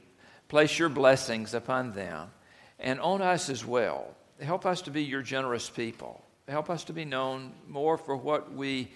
place 0.48 0.76
your 0.76 0.88
blessings 0.88 1.54
upon 1.54 1.92
them 1.92 2.32
and 2.80 2.98
on 3.00 3.22
us 3.22 3.48
as 3.48 3.64
well. 3.64 4.16
Help 4.42 4.66
us 4.66 4.82
to 4.82 4.90
be 4.90 5.04
your 5.04 5.22
generous 5.22 5.70
people. 5.70 6.24
Help 6.48 6.68
us 6.68 6.82
to 6.82 6.92
be 6.92 7.04
known 7.04 7.52
more 7.68 7.96
for 7.96 8.16
what 8.16 8.52
we 8.52 8.90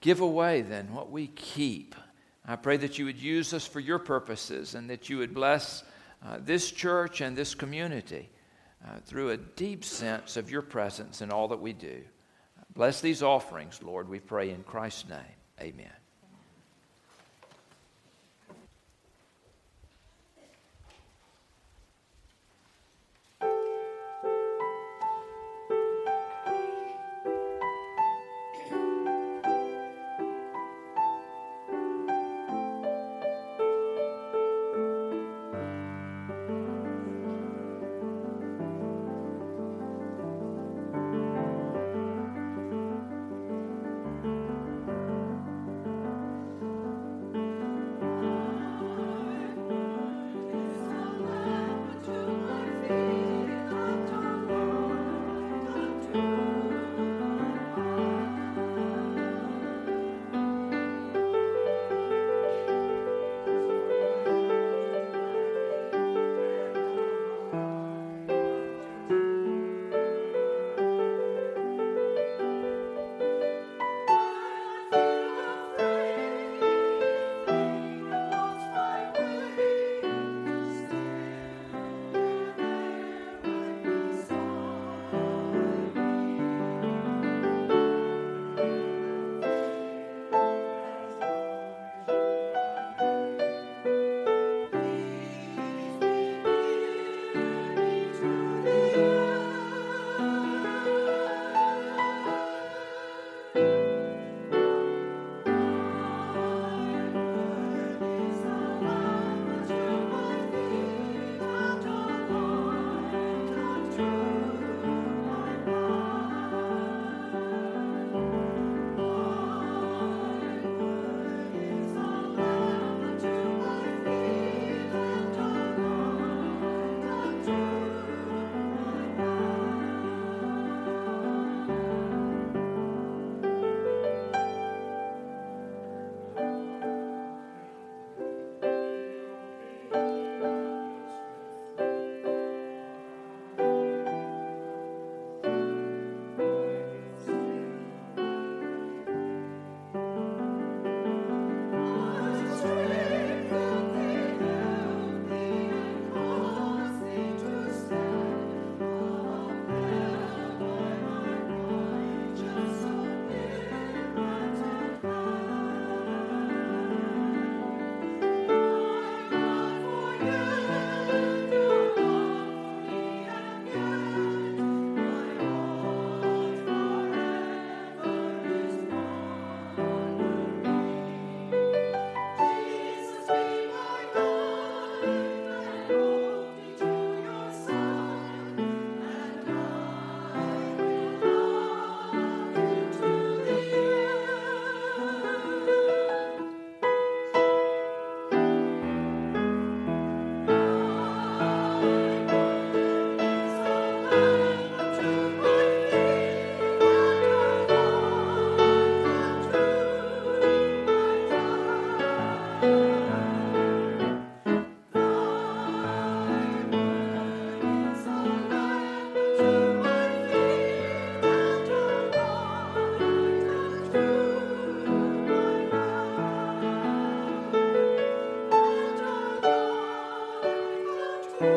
give 0.00 0.20
away 0.20 0.62
than 0.62 0.94
what 0.94 1.10
we 1.10 1.26
keep. 1.26 1.96
I 2.46 2.54
pray 2.54 2.76
that 2.76 2.96
you 2.96 3.06
would 3.06 3.20
use 3.20 3.52
us 3.52 3.66
for 3.66 3.80
your 3.80 3.98
purposes 3.98 4.76
and 4.76 4.88
that 4.88 5.10
you 5.10 5.18
would 5.18 5.34
bless 5.34 5.82
uh, 6.24 6.38
this 6.40 6.70
church 6.70 7.20
and 7.22 7.36
this 7.36 7.56
community 7.56 8.30
uh, 8.86 9.00
through 9.04 9.30
a 9.30 9.36
deep 9.36 9.84
sense 9.84 10.36
of 10.36 10.48
your 10.48 10.62
presence 10.62 11.22
in 11.22 11.32
all 11.32 11.48
that 11.48 11.60
we 11.60 11.72
do. 11.72 12.04
Bless 12.76 13.00
these 13.00 13.22
offerings, 13.22 13.80
Lord, 13.82 14.06
we 14.06 14.20
pray 14.20 14.50
in 14.50 14.62
Christ's 14.62 15.08
name. 15.08 15.18
Amen. 15.58 16.05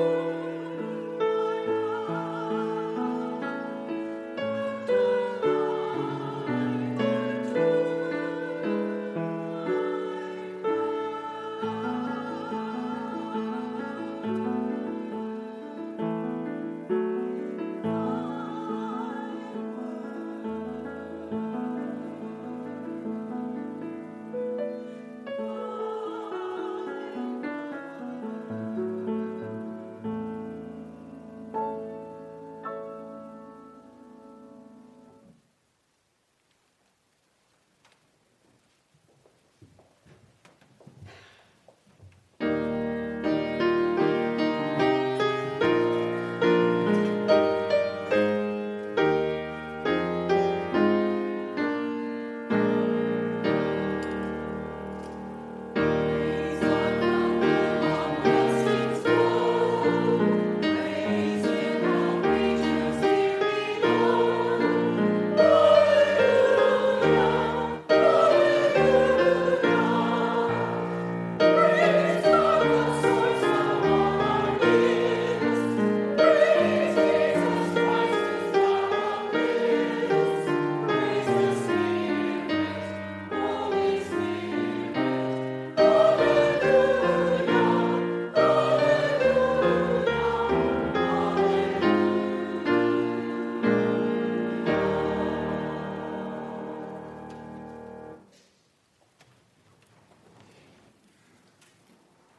Lord. 0.10 0.59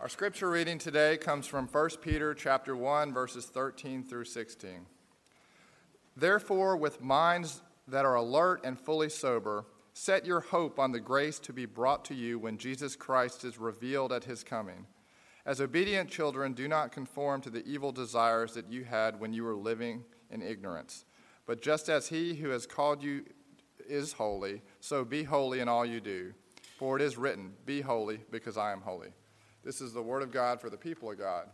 Our 0.00 0.08
scripture 0.08 0.48
reading 0.48 0.78
today 0.78 1.18
comes 1.18 1.46
from 1.46 1.68
1 1.68 1.90
Peter 2.00 2.32
chapter 2.32 2.74
1 2.74 3.12
verses 3.12 3.44
13 3.44 4.02
through 4.02 4.24
16. 4.24 4.86
Therefore 6.16 6.78
with 6.78 7.02
minds 7.02 7.60
that 7.86 8.06
are 8.06 8.14
alert 8.14 8.62
and 8.64 8.80
fully 8.80 9.10
sober, 9.10 9.66
set 9.92 10.24
your 10.24 10.40
hope 10.40 10.78
on 10.78 10.92
the 10.92 11.00
grace 11.00 11.38
to 11.40 11.52
be 11.52 11.66
brought 11.66 12.02
to 12.06 12.14
you 12.14 12.38
when 12.38 12.56
Jesus 12.56 12.96
Christ 12.96 13.44
is 13.44 13.58
revealed 13.58 14.10
at 14.10 14.24
his 14.24 14.42
coming. 14.42 14.86
As 15.44 15.60
obedient 15.60 16.08
children, 16.08 16.54
do 16.54 16.66
not 16.66 16.92
conform 16.92 17.42
to 17.42 17.50
the 17.50 17.66
evil 17.66 17.92
desires 17.92 18.54
that 18.54 18.72
you 18.72 18.84
had 18.84 19.20
when 19.20 19.34
you 19.34 19.44
were 19.44 19.54
living 19.54 20.04
in 20.30 20.40
ignorance. 20.40 21.04
But 21.44 21.60
just 21.60 21.90
as 21.90 22.08
he 22.08 22.36
who 22.36 22.48
has 22.48 22.64
called 22.64 23.02
you 23.02 23.26
is 23.86 24.14
holy, 24.14 24.62
so 24.80 25.04
be 25.04 25.24
holy 25.24 25.60
in 25.60 25.68
all 25.68 25.84
you 25.84 26.00
do. 26.00 26.32
For 26.78 26.96
it 26.96 27.02
is 27.02 27.18
written, 27.18 27.52
Be 27.66 27.82
holy, 27.82 28.20
because 28.30 28.56
I 28.56 28.72
am 28.72 28.80
holy. 28.80 29.10
This 29.62 29.82
is 29.82 29.92
the 29.92 30.00
word 30.00 30.22
of 30.22 30.32
God 30.32 30.58
for 30.58 30.70
the 30.70 30.78
people 30.78 31.10
of 31.10 31.18
God. 31.18 31.46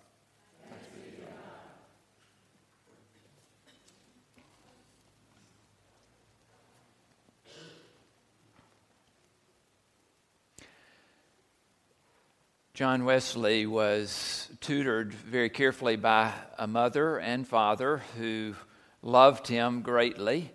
John 12.74 13.04
Wesley 13.04 13.66
was 13.66 14.50
tutored 14.60 15.12
very 15.12 15.50
carefully 15.50 15.96
by 15.96 16.32
a 16.58 16.68
mother 16.68 17.18
and 17.18 17.48
father 17.48 18.02
who 18.18 18.54
loved 19.02 19.48
him 19.48 19.82
greatly. 19.82 20.52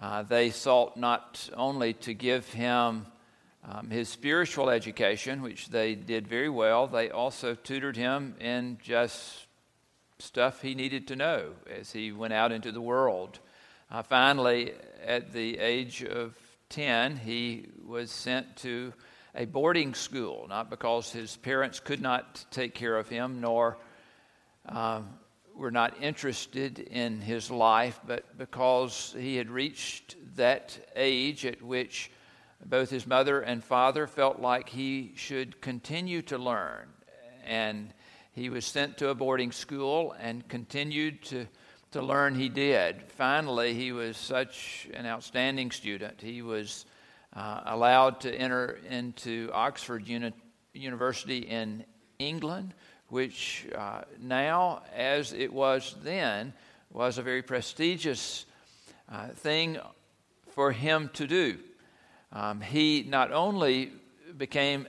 Uh, 0.00 0.24
they 0.24 0.50
sought 0.50 0.96
not 0.96 1.48
only 1.54 1.92
to 1.92 2.14
give 2.14 2.48
him 2.48 3.06
um, 3.64 3.90
his 3.90 4.08
spiritual 4.08 4.70
education, 4.70 5.42
which 5.42 5.68
they 5.68 5.94
did 5.94 6.26
very 6.26 6.48
well, 6.48 6.86
they 6.86 7.10
also 7.10 7.54
tutored 7.54 7.96
him 7.96 8.34
in 8.40 8.78
just 8.82 9.46
stuff 10.18 10.62
he 10.62 10.74
needed 10.74 11.08
to 11.08 11.16
know 11.16 11.52
as 11.68 11.92
he 11.92 12.12
went 12.12 12.32
out 12.32 12.52
into 12.52 12.72
the 12.72 12.80
world. 12.80 13.38
Uh, 13.90 14.02
finally, 14.02 14.72
at 15.04 15.32
the 15.32 15.58
age 15.58 16.04
of 16.04 16.36
10, 16.70 17.16
he 17.16 17.66
was 17.84 18.10
sent 18.10 18.56
to 18.56 18.92
a 19.34 19.44
boarding 19.44 19.94
school, 19.94 20.46
not 20.48 20.70
because 20.70 21.12
his 21.12 21.36
parents 21.36 21.80
could 21.80 22.00
not 22.00 22.44
take 22.50 22.74
care 22.74 22.96
of 22.96 23.08
him, 23.08 23.40
nor 23.40 23.78
um, 24.66 25.08
were 25.54 25.70
not 25.70 26.02
interested 26.02 26.78
in 26.78 27.20
his 27.20 27.50
life, 27.50 28.00
but 28.06 28.38
because 28.38 29.14
he 29.18 29.36
had 29.36 29.50
reached 29.50 30.16
that 30.36 30.78
age 30.96 31.44
at 31.44 31.60
which 31.62 32.10
both 32.64 32.90
his 32.90 33.06
mother 33.06 33.40
and 33.40 33.64
father 33.64 34.06
felt 34.06 34.40
like 34.40 34.68
he 34.68 35.12
should 35.16 35.60
continue 35.60 36.22
to 36.22 36.38
learn. 36.38 36.88
And 37.44 37.92
he 38.32 38.48
was 38.48 38.64
sent 38.64 38.98
to 38.98 39.08
a 39.08 39.14
boarding 39.14 39.52
school 39.52 40.14
and 40.20 40.46
continued 40.48 41.22
to, 41.24 41.46
to 41.92 42.02
learn. 42.02 42.34
He 42.34 42.48
did. 42.48 43.02
Finally, 43.12 43.74
he 43.74 43.92
was 43.92 44.16
such 44.16 44.88
an 44.94 45.06
outstanding 45.06 45.70
student. 45.70 46.20
He 46.20 46.42
was 46.42 46.86
uh, 47.34 47.62
allowed 47.64 48.20
to 48.20 48.34
enter 48.34 48.78
into 48.88 49.50
Oxford 49.52 50.06
Uni- 50.06 50.32
University 50.74 51.38
in 51.38 51.84
England, 52.18 52.74
which 53.08 53.66
uh, 53.76 54.02
now, 54.20 54.82
as 54.94 55.32
it 55.32 55.52
was 55.52 55.96
then, 56.02 56.52
was 56.92 57.18
a 57.18 57.22
very 57.22 57.42
prestigious 57.42 58.46
uh, 59.08 59.28
thing 59.28 59.78
for 60.54 60.72
him 60.72 61.10
to 61.14 61.26
do. 61.26 61.58
Um, 62.32 62.60
he 62.60 63.04
not 63.08 63.32
only 63.32 63.92
became 64.36 64.86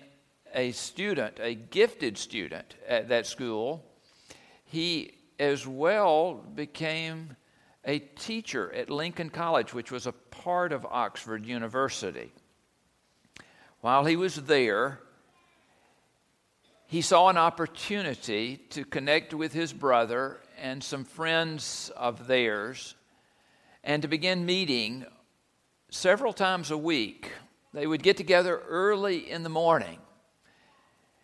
a 0.53 0.71
student, 0.71 1.39
a 1.39 1.55
gifted 1.55 2.17
student 2.17 2.75
at 2.87 3.09
that 3.09 3.25
school, 3.25 3.83
he 4.65 5.13
as 5.39 5.65
well 5.65 6.35
became 6.55 7.35
a 7.83 7.99
teacher 7.99 8.71
at 8.73 8.89
Lincoln 8.89 9.29
College, 9.29 9.73
which 9.73 9.91
was 9.91 10.05
a 10.05 10.11
part 10.11 10.71
of 10.71 10.85
Oxford 10.85 11.45
University. 11.45 12.31
While 13.81 14.05
he 14.05 14.15
was 14.15 14.35
there, 14.35 14.99
he 16.85 17.01
saw 17.01 17.29
an 17.29 17.37
opportunity 17.37 18.57
to 18.69 18.85
connect 18.85 19.33
with 19.33 19.53
his 19.53 19.73
brother 19.73 20.41
and 20.61 20.83
some 20.83 21.05
friends 21.05 21.89
of 21.97 22.27
theirs 22.27 22.95
and 23.83 24.03
to 24.03 24.07
begin 24.07 24.45
meeting 24.45 25.05
several 25.91 26.31
times 26.31 26.71
a 26.71 26.77
week, 26.77 27.31
they 27.73 27.85
would 27.85 28.01
get 28.01 28.17
together 28.17 28.61
early 28.67 29.29
in 29.29 29.43
the 29.43 29.49
morning 29.49 29.99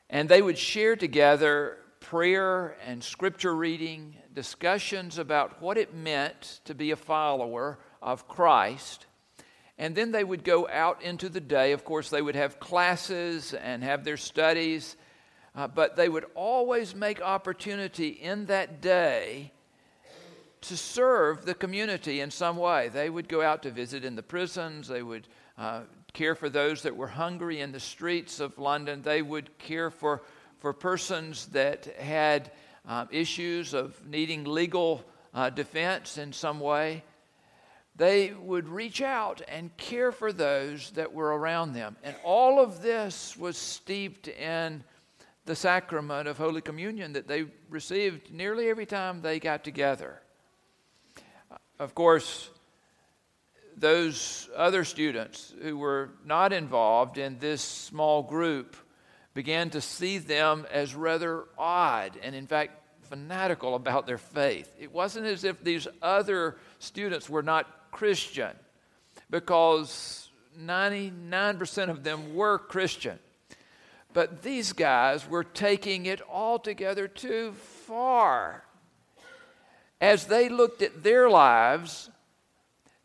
and 0.10 0.30
they 0.30 0.41
would 0.41 0.58
share 0.58 0.95
together 0.95 1.77
prayer 2.01 2.77
and 2.86 3.03
scripture 3.03 3.56
reading, 3.56 4.15
discussions 4.34 5.17
about 5.17 5.62
what 5.62 5.77
it 5.77 5.93
meant 5.93 6.60
to 6.65 6.75
be 6.75 6.91
a 6.91 6.95
follower 6.95 7.80
of 8.01 8.27
Christ. 8.27 9.06
And 9.77 9.95
then 9.95 10.12
they 10.12 10.23
would 10.23 10.43
go 10.43 10.67
out 10.67 11.01
into 11.01 11.30
the 11.30 11.41
day. 11.41 11.71
Of 11.71 11.84
course, 11.84 12.10
they 12.10 12.21
would 12.21 12.36
have 12.36 12.60
classes 12.60 13.53
and 13.53 13.84
have 13.84 14.03
their 14.03 14.17
studies, 14.17 14.95
uh, 15.56 15.67
but 15.67 15.95
they 15.95 16.10
would 16.10 16.25
always 16.36 16.93
make 16.95 17.21
opportunity 17.21 18.10
in 18.10 18.45
that 18.45 18.82
day 18.82 19.51
to 20.67 20.77
serve 20.77 21.45
the 21.45 21.53
community 21.53 22.21
in 22.21 22.32
some 22.32 22.58
way. 22.58 22.89
They 22.89 23.10
would 23.10 23.27
go 23.27 23.41
out 23.41 23.63
to 23.63 23.71
visit 23.71 24.03
in 24.03 24.15
the 24.15 24.23
prisons, 24.23 24.88
they 24.88 25.03
would 25.03 25.27
uh, 25.58 25.82
care 26.13 26.36
for 26.36 26.49
those 26.49 26.84
that 26.84 26.95
were 26.95 27.08
hungry 27.08 27.62
in 27.62 27.71
the 27.71 27.80
streets 27.80 28.39
of 28.39 28.58
London, 28.58 29.01
they 29.01 29.21
would 29.21 29.58
care 29.58 29.89
for, 29.89 30.23
for 30.60 30.73
persons 30.73 31.47
that 31.47 31.86
had 31.97 32.51
uh, 32.88 33.06
issues 33.12 33.73
of 33.73 34.06
needing 34.08 34.43
legal 34.43 35.03
uh, 35.34 35.49
defense 35.49 36.17
in 36.17 36.34
some 36.34 36.60
way. 36.60 37.03
They 37.95 38.32
would 38.34 38.69
reach 38.69 39.01
out 39.01 39.41
and 39.47 39.75
care 39.77 40.12
for 40.12 40.32
those 40.32 40.91
that 40.91 41.13
were 41.13 41.36
around 41.36 41.73
them. 41.73 41.97
And 42.03 42.15
all 42.23 42.60
of 42.60 42.82
this 42.82 43.36
was 43.36 43.58
steeped 43.58 44.27
in 44.27 44.84
the 45.45 45.56
sacrament 45.56 46.27
of 46.27 46.38
Holy 46.38 46.62
Communion 46.62 47.13
that 47.13 47.27
they 47.27 47.45
received 47.69 48.32
nearly 48.32 48.69
every 48.69 48.86
time 48.86 49.21
they 49.21 49.39
got 49.39 49.63
together. 49.63 50.21
Of 51.79 51.93
course, 51.93 52.49
those 53.75 54.49
other 54.55 54.83
students 54.83 55.53
who 55.61 55.77
were 55.77 56.09
not 56.25 56.51
involved 56.51 57.19
in 57.19 57.37
this 57.37 57.61
small 57.61 58.23
group 58.23 58.75
began 59.35 59.69
to 59.69 59.81
see 59.81 60.17
them 60.17 60.65
as 60.71 60.95
rather 60.95 61.45
odd 61.57 62.17
and, 62.23 62.33
in 62.33 62.47
fact, 62.47 62.71
fanatical 63.03 63.75
about 63.75 64.07
their 64.07 64.17
faith. 64.17 64.73
It 64.79 64.91
wasn't 64.91 65.27
as 65.27 65.43
if 65.43 65.63
these 65.63 65.87
other 66.01 66.57
students 66.79 67.29
were 67.29 67.43
not 67.43 67.91
Christian, 67.91 68.51
because 69.29 70.29
99% 70.59 71.89
of 71.89 72.03
them 72.03 72.33
were 72.33 72.57
Christian. 72.57 73.19
But 74.13 74.41
these 74.41 74.73
guys 74.73 75.29
were 75.29 75.43
taking 75.43 76.07
it 76.07 76.21
altogether 76.27 77.07
too 77.07 77.51
far 77.51 78.63
as 79.99 80.27
they 80.27 80.49
looked 80.49 80.81
at 80.81 81.03
their 81.03 81.29
lives, 81.29 82.10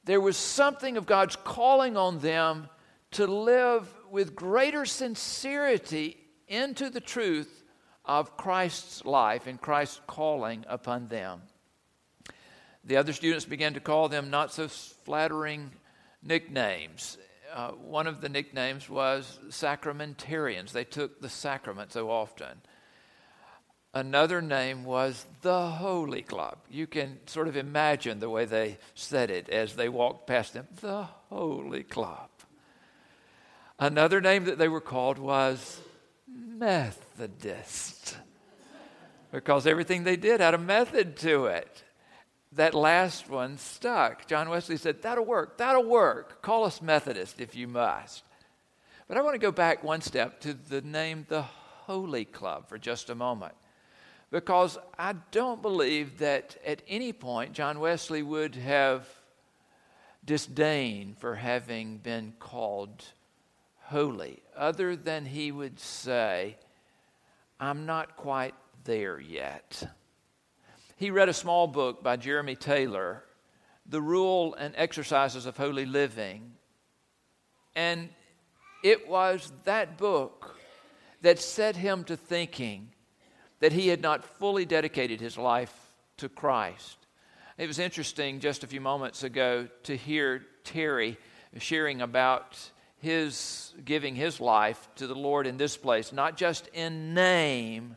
there 0.04 0.20
was 0.20 0.36
something 0.36 0.96
of 0.96 1.06
God's 1.06 1.36
calling 1.36 1.96
on 1.96 2.18
them 2.18 2.68
to 3.12 3.26
live 3.26 3.88
with 4.10 4.34
greater 4.34 4.84
sincerity 4.84 6.16
into 6.48 6.90
the 6.90 7.00
truth 7.00 7.62
of 8.04 8.36
Christ's 8.36 9.04
life 9.04 9.46
and 9.46 9.60
Christ's 9.60 10.00
calling 10.06 10.64
upon 10.68 11.08
them. 11.08 11.42
The 12.84 12.96
other 12.96 13.12
students 13.12 13.44
began 13.44 13.74
to 13.74 13.80
call 13.80 14.08
them 14.08 14.28
not 14.28 14.52
so 14.52 14.66
flattering 14.66 15.70
nicknames. 16.22 17.16
Uh, 17.52 17.70
one 17.72 18.06
of 18.06 18.20
the 18.20 18.28
nicknames 18.28 18.88
was 18.88 19.38
sacramentarians. 19.50 20.72
They 20.72 20.84
took 20.84 21.20
the 21.20 21.28
sacrament 21.28 21.92
so 21.92 22.10
often. 22.10 22.60
Another 23.94 24.40
name 24.40 24.84
was 24.84 25.26
the 25.42 25.68
Holy 25.68 26.22
Club. 26.22 26.56
You 26.70 26.86
can 26.86 27.18
sort 27.26 27.46
of 27.46 27.58
imagine 27.58 28.20
the 28.20 28.30
way 28.30 28.46
they 28.46 28.78
said 28.94 29.30
it 29.30 29.50
as 29.50 29.74
they 29.74 29.90
walked 29.90 30.26
past 30.26 30.54
them 30.54 30.66
the 30.80 31.02
Holy 31.28 31.82
Club. 31.82 32.30
Another 33.78 34.20
name 34.22 34.44
that 34.44 34.56
they 34.56 34.68
were 34.68 34.80
called 34.80 35.18
was 35.18 35.80
Methodist 36.26 38.16
because 39.30 39.66
everything 39.66 40.04
they 40.04 40.16
did 40.16 40.40
had 40.40 40.54
a 40.54 40.58
method 40.58 41.16
to 41.18 41.46
it. 41.46 41.84
That 42.52 42.74
last 42.74 43.28
one 43.28 43.58
stuck. 43.58 44.26
John 44.26 44.48
Wesley 44.48 44.78
said, 44.78 45.02
That'll 45.02 45.24
work, 45.24 45.58
that'll 45.58 45.84
work. 45.84 46.40
Call 46.40 46.64
us 46.64 46.80
Methodist 46.80 47.40
if 47.42 47.54
you 47.54 47.68
must. 47.68 48.24
But 49.06 49.18
I 49.18 49.22
want 49.22 49.34
to 49.34 49.38
go 49.38 49.52
back 49.52 49.84
one 49.84 50.00
step 50.00 50.40
to 50.40 50.54
the 50.54 50.80
name 50.80 51.26
the 51.28 51.42
Holy 51.42 52.24
Club 52.24 52.68
for 52.68 52.78
just 52.78 53.10
a 53.10 53.14
moment 53.14 53.54
because 54.32 54.78
I 54.98 55.12
don't 55.30 55.60
believe 55.60 56.18
that 56.18 56.56
at 56.66 56.80
any 56.88 57.12
point 57.12 57.52
John 57.52 57.78
Wesley 57.78 58.22
would 58.22 58.56
have 58.56 59.06
disdain 60.24 61.14
for 61.18 61.34
having 61.34 61.98
been 61.98 62.32
called 62.40 63.04
holy, 63.82 64.42
other 64.56 64.96
than 64.96 65.26
he 65.26 65.52
would 65.52 65.78
say, 65.78 66.56
I'm 67.60 67.84
not 67.84 68.16
quite 68.16 68.54
there 68.84 69.20
yet. 69.20 69.86
He 70.96 71.10
read 71.10 71.28
a 71.28 71.34
small 71.34 71.66
book 71.66 72.02
by 72.02 72.16
Jeremy 72.16 72.56
Taylor, 72.56 73.24
The 73.86 74.00
Rule 74.00 74.54
and 74.54 74.72
Exercises 74.78 75.44
of 75.44 75.58
Holy 75.58 75.84
Living. 75.84 76.52
And 77.76 78.08
it 78.82 79.06
was 79.08 79.52
that 79.64 79.98
book 79.98 80.56
that 81.20 81.38
set 81.38 81.76
him 81.76 82.04
to 82.04 82.16
thinking 82.16 82.92
that 83.62 83.72
he 83.72 83.86
had 83.86 84.02
not 84.02 84.24
fully 84.24 84.64
dedicated 84.64 85.20
his 85.20 85.38
life 85.38 85.72
to 86.16 86.28
Christ. 86.28 86.98
It 87.56 87.68
was 87.68 87.78
interesting 87.78 88.40
just 88.40 88.64
a 88.64 88.66
few 88.66 88.80
moments 88.80 89.22
ago 89.22 89.68
to 89.84 89.96
hear 89.96 90.44
Terry 90.64 91.16
sharing 91.58 92.02
about 92.02 92.58
his 92.98 93.72
giving 93.84 94.16
his 94.16 94.40
life 94.40 94.88
to 94.96 95.06
the 95.06 95.14
Lord 95.14 95.46
in 95.46 95.58
this 95.58 95.76
place, 95.76 96.12
not 96.12 96.36
just 96.36 96.66
in 96.72 97.14
name, 97.14 97.94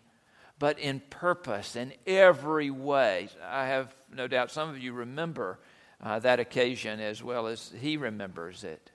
but 0.59 0.78
in 0.78 0.99
purpose, 1.09 1.76
in 1.76 1.93
every 2.05 2.70
way. 2.70 3.30
I 3.43 3.66
have 3.66 3.95
no 4.13 4.28
doubt 4.28 4.51
some 4.51 4.70
of 4.70 4.78
you 4.78 4.93
remember 4.93 5.57
uh, 5.99 6.20
that 6.20 6.39
occasion 6.39 6.99
as 6.99 7.24
well 7.24 7.47
as 7.47 7.74
he 7.82 7.97
remembers 7.97 8.63
it. 8.63 8.91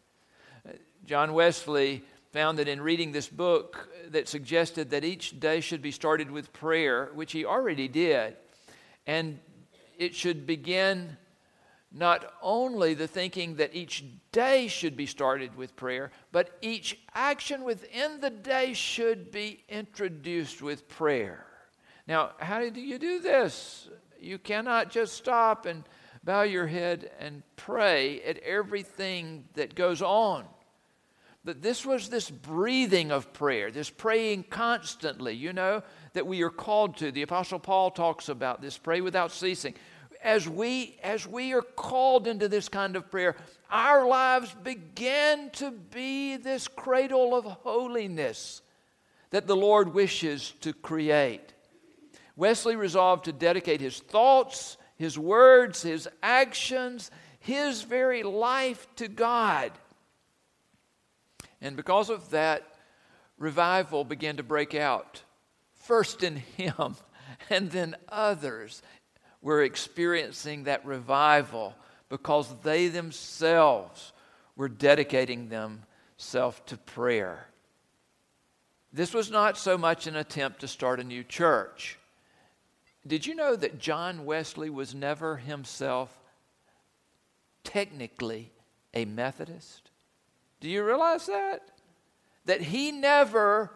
Uh, 0.65 0.75
John 1.05 1.33
Wesley 1.33 2.05
found 2.33 2.59
that 2.59 2.69
in 2.69 2.81
reading 2.81 3.13
this 3.13 3.29
book 3.29 3.89
that 4.09 4.29
suggested 4.29 4.91
that 4.91 5.05
each 5.05 5.41
day 5.41 5.61
should 5.61 5.83
be 5.83 5.91
started 5.91 6.31
with 6.31 6.53
prayer, 6.53 7.11
which 7.15 7.33
he 7.33 7.45
already 7.45 7.89
did, 7.89 8.37
and 9.07 9.39
it 9.99 10.15
should 10.15 10.47
begin 10.47 11.17
not 11.93 12.33
only 12.41 12.95
the 12.95 13.09
thinking 13.09 13.57
that 13.57 13.75
each 13.75 14.05
day 14.31 14.69
should 14.69 14.97
be 14.97 15.07
started 15.07 15.57
with 15.57 15.75
prayer, 15.75 16.13
but 16.31 16.57
each 16.63 17.01
action 17.15 17.65
within 17.65 18.21
the 18.21 18.31
day 18.31 18.73
should 18.73 19.33
be 19.33 19.65
introduced 19.69 20.63
with 20.63 20.89
prayer. 20.89 21.47
Now, 22.07 22.31
how 22.39 22.69
do 22.71 22.81
you 22.81 22.99
do 22.99 23.19
this? 23.21 23.89
You 24.21 24.39
cannot 24.39 24.91
just 24.91 25.15
stop 25.15 25.67
and 25.67 25.83
bow 26.23 26.43
your 26.43 26.67
head 26.67 27.11
and 27.19 27.43
pray 27.57 28.23
at 28.23 28.39
everything 28.39 29.45
that 29.55 29.75
goes 29.75 30.01
on. 30.01 30.45
But 31.45 31.63
this 31.63 31.87
was 31.87 32.11
this 32.11 32.31
breathing 32.31 33.11
of 33.11 33.33
prayer, 33.33 33.71
this 33.71 33.89
praying 33.89 34.45
constantly, 34.51 35.35
you 35.35 35.53
know, 35.53 35.83
that 36.13 36.27
we 36.27 36.43
are 36.43 36.51
called 36.51 36.99
to. 36.99 37.11
The 37.11 37.23
Apostle 37.23 37.59
Paul 37.59 37.91
talks 37.91 38.29
about 38.29 38.61
this 38.61 38.77
pray 38.77 39.01
without 39.01 39.33
ceasing. 39.33 39.75
As 40.23 40.47
we 40.47 40.99
as 41.03 41.27
we 41.27 41.55
are 41.55 41.63
called 41.63 42.27
into 42.27 42.47
this 42.47 42.69
kind 42.69 42.95
of 42.95 43.11
prayer 43.11 43.37
our 43.71 44.07
lives 44.07 44.55
begin 44.63 45.49
to 45.55 45.71
be 45.71 46.37
this 46.37 46.69
cradle 46.69 47.35
of 47.35 47.47
holiness 47.47 48.61
that 49.31 49.47
the 49.47 49.57
lord 49.57 49.95
wishes 49.95 50.53
to 50.61 50.75
create. 50.75 51.55
Wesley 52.37 52.77
resolved 52.77 53.25
to 53.25 53.33
dedicate 53.33 53.81
his 53.81 53.99
thoughts 53.99 54.77
his 54.99 55.19
words 55.19 55.81
his 55.81 56.07
actions 56.23 57.11
his 57.39 57.81
very 57.81 58.23
life 58.23 58.87
to 58.97 59.09
god 59.09 59.73
and 61.61 61.77
because 61.77 62.11
of 62.11 62.31
that 62.31 62.67
revival 63.39 64.05
began 64.05 64.37
to 64.37 64.43
break 64.43 64.75
out 64.75 65.23
first 65.75 66.23
in 66.23 66.37
him 66.37 66.97
and 67.51 67.71
then 67.71 67.97
others 68.09 68.83
were 69.43 69.63
experiencing 69.63 70.65
that 70.65 70.85
revival 70.85 71.75
because 72.09 72.53
they 72.63 72.89
themselves 72.89 74.13
were 74.57 74.69
dedicating 74.69 75.49
themselves 75.49 76.61
to 76.67 76.77
prayer. 76.77 77.47
This 78.93 79.15
was 79.15 79.31
not 79.31 79.57
so 79.57 79.79
much 79.79 80.07
an 80.07 80.17
attempt 80.17 80.61
to 80.61 80.69
start 80.69 81.01
a 81.01 81.05
new 81.05 81.23
church. 81.23 81.99
Did 83.07 83.27
you 83.27 83.35
know 83.35 83.57
that 83.57 83.79
John 83.79 84.25
Wesley 84.25 84.69
was 84.69 84.95
never 84.95 85.37
himself 85.37 86.11
technically 87.65 88.53
a 88.93 89.05
Methodist? 89.05 89.90
Do 90.61 90.69
you 90.69 90.85
realize 90.85 91.27
that? 91.27 91.63
That 92.45 92.61
he 92.61 92.93
never 92.93 93.73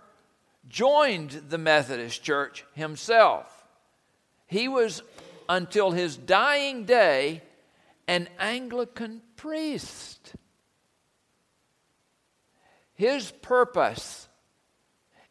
joined 0.69 1.31
the 1.49 1.59
Methodist 1.59 2.23
church 2.23 2.65
himself. 2.75 3.67
He 4.47 4.69
was 4.69 5.03
until 5.49 5.91
his 5.91 6.17
dying 6.17 6.85
day 6.85 7.43
an 8.07 8.29
Anglican 8.39 9.23
priest. 9.37 10.35
His 12.95 13.31
purpose 13.31 14.29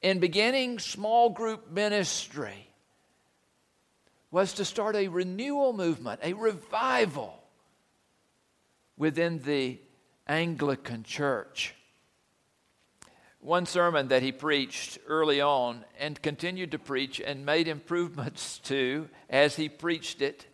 in 0.02 0.20
beginning 0.20 0.80
small 0.80 1.30
group 1.30 1.72
ministry 1.72 2.68
was 4.32 4.54
to 4.54 4.66
start 4.66 4.96
a 4.96 5.08
renewal 5.08 5.74
movement, 5.74 6.20
a 6.24 6.34
revival 6.34 7.42
within 8.98 9.40
the 9.40 9.80
Anglican 10.28 11.04
church 11.04 11.76
one 13.44 13.66
sermon 13.66 14.08
that 14.08 14.22
he 14.22 14.32
preached 14.32 14.98
early 15.08 15.42
on 15.42 15.84
and 16.00 16.22
continued 16.22 16.72
to 16.72 16.80
preach 16.80 17.20
and 17.20 17.46
made 17.46 17.68
improvements 17.68 18.58
to 18.64 19.10
as 19.30 19.56
he 19.56 19.68
preached 19.70 20.22
it 20.22 20.46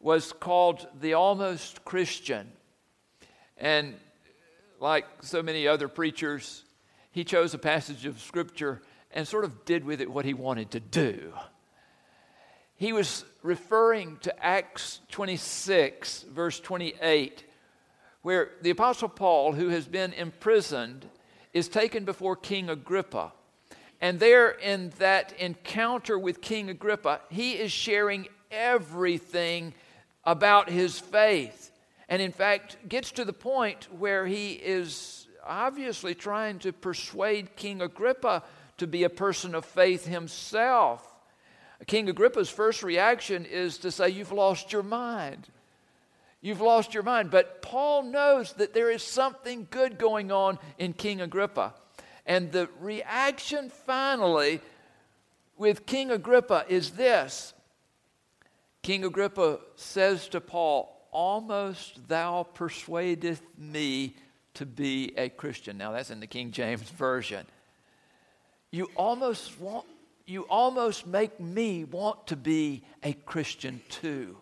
was 0.00 0.32
called 0.32 0.86
The 1.00 1.14
Almost 1.14 1.84
Christian. 1.84 2.50
And 3.56 3.94
like 4.80 5.06
so 5.20 5.42
many 5.42 5.68
other 5.68 5.88
preachers, 5.88 6.64
he 7.10 7.24
chose 7.24 7.54
a 7.54 7.58
passage 7.58 8.06
of 8.06 8.20
Scripture 8.20 8.82
and 9.10 9.28
sort 9.28 9.44
of 9.44 9.64
did 9.64 9.84
with 9.84 10.00
it 10.00 10.10
what 10.10 10.24
he 10.24 10.34
wanted 10.34 10.72
to 10.72 10.80
do. 10.80 11.32
He 12.76 12.92
was 12.92 13.24
referring 13.42 14.18
to 14.22 14.44
Acts 14.44 15.00
26, 15.10 16.24
verse 16.24 16.60
28, 16.60 17.44
where 18.24 18.52
the 18.62 18.70
Apostle 18.70 19.10
Paul, 19.10 19.52
who 19.52 19.68
has 19.68 19.86
been 19.86 20.14
imprisoned, 20.14 21.06
is 21.52 21.68
taken 21.68 22.06
before 22.06 22.36
King 22.36 22.70
Agrippa. 22.70 23.34
And 24.00 24.18
there, 24.18 24.48
in 24.48 24.94
that 24.98 25.34
encounter 25.38 26.18
with 26.18 26.40
King 26.40 26.70
Agrippa, 26.70 27.20
he 27.28 27.52
is 27.52 27.70
sharing 27.70 28.28
everything 28.50 29.74
about 30.24 30.70
his 30.70 30.98
faith. 30.98 31.70
And 32.08 32.22
in 32.22 32.32
fact, 32.32 32.88
gets 32.88 33.12
to 33.12 33.26
the 33.26 33.34
point 33.34 33.88
where 33.92 34.26
he 34.26 34.52
is 34.52 35.28
obviously 35.46 36.14
trying 36.14 36.60
to 36.60 36.72
persuade 36.72 37.56
King 37.56 37.82
Agrippa 37.82 38.42
to 38.78 38.86
be 38.86 39.04
a 39.04 39.10
person 39.10 39.54
of 39.54 39.66
faith 39.66 40.06
himself. 40.06 41.14
King 41.86 42.08
Agrippa's 42.08 42.48
first 42.48 42.82
reaction 42.82 43.44
is 43.44 43.76
to 43.78 43.90
say, 43.90 44.08
You've 44.08 44.32
lost 44.32 44.72
your 44.72 44.82
mind. 44.82 45.48
You've 46.44 46.60
lost 46.60 46.92
your 46.92 47.02
mind. 47.02 47.30
But 47.30 47.62
Paul 47.62 48.02
knows 48.02 48.52
that 48.54 48.74
there 48.74 48.90
is 48.90 49.02
something 49.02 49.66
good 49.70 49.96
going 49.96 50.30
on 50.30 50.58
in 50.76 50.92
King 50.92 51.22
Agrippa. 51.22 51.72
And 52.26 52.52
the 52.52 52.68
reaction 52.80 53.70
finally 53.70 54.60
with 55.56 55.86
King 55.86 56.10
Agrippa 56.10 56.66
is 56.68 56.90
this 56.90 57.54
King 58.82 59.06
Agrippa 59.06 59.60
says 59.76 60.28
to 60.28 60.40
Paul, 60.42 60.90
Almost 61.12 62.08
thou 62.08 62.42
persuadest 62.42 63.42
me 63.56 64.14
to 64.52 64.66
be 64.66 65.14
a 65.16 65.30
Christian. 65.30 65.78
Now 65.78 65.92
that's 65.92 66.10
in 66.10 66.20
the 66.20 66.26
King 66.26 66.50
James 66.50 66.90
Version. 66.90 67.46
You 68.70 68.90
almost 68.96 69.58
want 69.58 69.86
you 70.26 70.42
almost 70.42 71.06
make 71.06 71.40
me 71.40 71.84
want 71.84 72.26
to 72.26 72.36
be 72.36 72.82
a 73.02 73.14
Christian 73.14 73.80
too. 73.88 74.36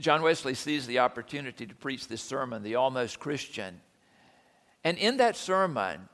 John 0.00 0.22
Wesley 0.22 0.54
sees 0.54 0.86
the 0.86 1.00
opportunity 1.00 1.66
to 1.66 1.74
preach 1.74 2.08
this 2.08 2.22
sermon, 2.22 2.62
The 2.62 2.76
Almost 2.76 3.20
Christian. 3.20 3.80
And 4.82 4.96
in 4.96 5.18
that 5.18 5.36
sermon, 5.36 6.08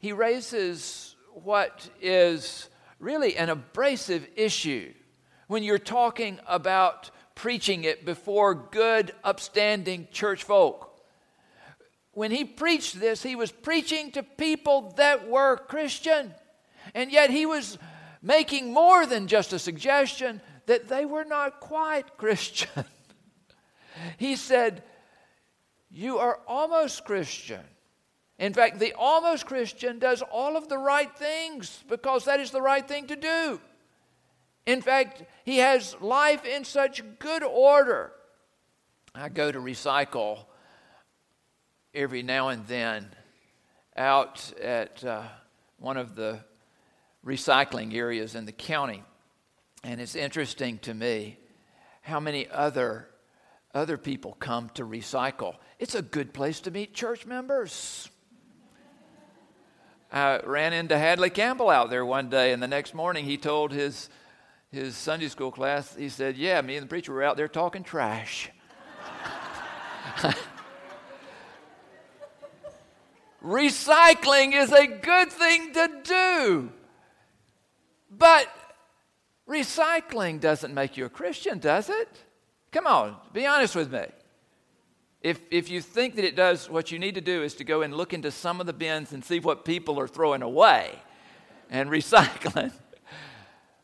he 0.00 0.12
raises 0.12 1.14
what 1.32 1.88
is 2.00 2.68
really 2.98 3.36
an 3.36 3.48
abrasive 3.48 4.26
issue 4.34 4.92
when 5.46 5.62
you're 5.62 5.78
talking 5.78 6.40
about 6.48 7.10
preaching 7.36 7.84
it 7.84 8.04
before 8.04 8.54
good, 8.54 9.12
upstanding 9.22 10.08
church 10.10 10.42
folk. 10.42 11.00
When 12.10 12.32
he 12.32 12.44
preached 12.44 12.98
this, 12.98 13.22
he 13.22 13.36
was 13.36 13.52
preaching 13.52 14.10
to 14.12 14.24
people 14.24 14.92
that 14.96 15.28
were 15.28 15.56
Christian. 15.56 16.34
And 16.92 17.12
yet 17.12 17.30
he 17.30 17.46
was 17.46 17.78
making 18.20 18.72
more 18.72 19.06
than 19.06 19.28
just 19.28 19.52
a 19.52 19.60
suggestion 19.60 20.40
that 20.66 20.88
they 20.88 21.04
were 21.04 21.24
not 21.24 21.60
quite 21.60 22.16
Christian. 22.16 22.84
He 24.16 24.36
said, 24.36 24.82
You 25.90 26.18
are 26.18 26.40
almost 26.46 27.04
Christian. 27.04 27.64
In 28.38 28.52
fact, 28.52 28.78
the 28.78 28.94
almost 28.94 29.46
Christian 29.46 29.98
does 29.98 30.22
all 30.22 30.56
of 30.56 30.68
the 30.68 30.78
right 30.78 31.12
things 31.16 31.82
because 31.88 32.24
that 32.26 32.38
is 32.38 32.50
the 32.50 32.62
right 32.62 32.86
thing 32.86 33.06
to 33.08 33.16
do. 33.16 33.60
In 34.64 34.80
fact, 34.80 35.24
he 35.44 35.58
has 35.58 35.96
life 36.00 36.44
in 36.44 36.64
such 36.64 37.02
good 37.18 37.42
order. 37.42 38.12
I 39.14 39.28
go 39.28 39.50
to 39.50 39.58
recycle 39.58 40.44
every 41.94 42.22
now 42.22 42.48
and 42.48 42.66
then 42.66 43.08
out 43.96 44.52
at 44.60 45.04
uh, 45.04 45.22
one 45.78 45.96
of 45.96 46.14
the 46.14 46.40
recycling 47.24 47.94
areas 47.94 48.34
in 48.34 48.46
the 48.46 48.52
county. 48.52 49.02
And 49.82 50.00
it's 50.00 50.14
interesting 50.14 50.78
to 50.80 50.94
me 50.94 51.38
how 52.02 52.20
many 52.20 52.48
other, 52.48 53.08
other 53.74 53.96
people 53.98 54.36
come 54.38 54.70
to 54.70 54.84
recycle. 54.84 55.56
It's 55.78 55.94
a 55.94 56.02
good 56.02 56.32
place 56.32 56.60
to 56.60 56.70
meet 56.70 56.94
church 56.94 57.26
members. 57.26 58.08
I 60.10 60.40
ran 60.40 60.72
into 60.72 60.96
Hadley 60.98 61.28
Campbell 61.30 61.68
out 61.68 61.90
there 61.90 62.04
one 62.04 62.30
day, 62.30 62.52
and 62.52 62.62
the 62.62 62.68
next 62.68 62.94
morning 62.94 63.26
he 63.26 63.36
told 63.36 63.72
his, 63.72 64.08
his 64.70 64.96
Sunday 64.96 65.28
school 65.28 65.50
class, 65.50 65.94
he 65.94 66.08
said, 66.08 66.36
Yeah, 66.38 66.62
me 66.62 66.76
and 66.76 66.84
the 66.84 66.88
preacher 66.88 67.12
were 67.12 67.22
out 67.22 67.36
there 67.36 67.48
talking 67.48 67.84
trash. 67.84 68.50
Recycling 73.44 74.54
is 74.54 74.72
a 74.72 74.86
good 74.86 75.30
thing 75.30 75.74
to 75.74 75.90
do. 76.02 76.72
But 78.10 78.48
recycling 79.48 80.40
doesn't 80.40 80.74
make 80.74 80.96
you 80.96 81.04
a 81.04 81.10
Christian, 81.10 81.58
does 81.58 81.88
it? 81.90 82.24
Come 82.70 82.86
on, 82.86 83.16
be 83.32 83.46
honest 83.46 83.74
with 83.74 83.92
me. 83.92 84.04
If, 85.20 85.40
if 85.50 85.68
you 85.68 85.80
think 85.80 86.14
that 86.16 86.24
it 86.24 86.36
does, 86.36 86.70
what 86.70 86.92
you 86.92 86.98
need 86.98 87.16
to 87.16 87.20
do 87.20 87.42
is 87.42 87.54
to 87.54 87.64
go 87.64 87.82
and 87.82 87.94
look 87.94 88.12
into 88.14 88.30
some 88.30 88.60
of 88.60 88.66
the 88.66 88.72
bins 88.72 89.12
and 89.12 89.24
see 89.24 89.40
what 89.40 89.64
people 89.64 89.98
are 89.98 90.06
throwing 90.06 90.42
away 90.42 90.92
and 91.70 91.90
recycling. 91.90 92.72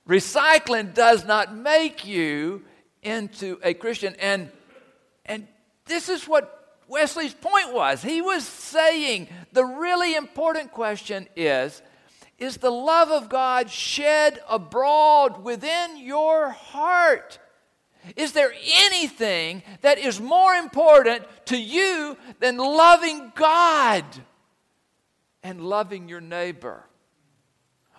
recycling 0.08 0.94
does 0.94 1.24
not 1.24 1.54
make 1.54 2.06
you 2.06 2.62
into 3.02 3.58
a 3.62 3.74
Christian. 3.74 4.14
And, 4.20 4.50
and 5.26 5.48
this 5.86 6.08
is 6.08 6.28
what 6.28 6.78
Wesley's 6.86 7.34
point 7.34 7.72
was. 7.72 8.02
He 8.02 8.20
was 8.20 8.46
saying 8.46 9.28
the 9.52 9.64
really 9.64 10.14
important 10.14 10.72
question 10.72 11.28
is 11.36 11.82
is 12.36 12.56
the 12.56 12.70
love 12.70 13.10
of 13.10 13.28
God 13.28 13.70
shed 13.70 14.40
abroad 14.48 15.44
within 15.44 15.96
your 15.98 16.50
heart? 16.50 17.38
Is 18.16 18.32
there 18.32 18.52
anything 18.84 19.62
that 19.80 19.98
is 19.98 20.20
more 20.20 20.54
important 20.54 21.24
to 21.46 21.56
you 21.56 22.16
than 22.40 22.56
loving 22.56 23.32
God 23.34 24.04
and 25.42 25.60
loving 25.60 26.08
your 26.08 26.20
neighbor? 26.20 26.84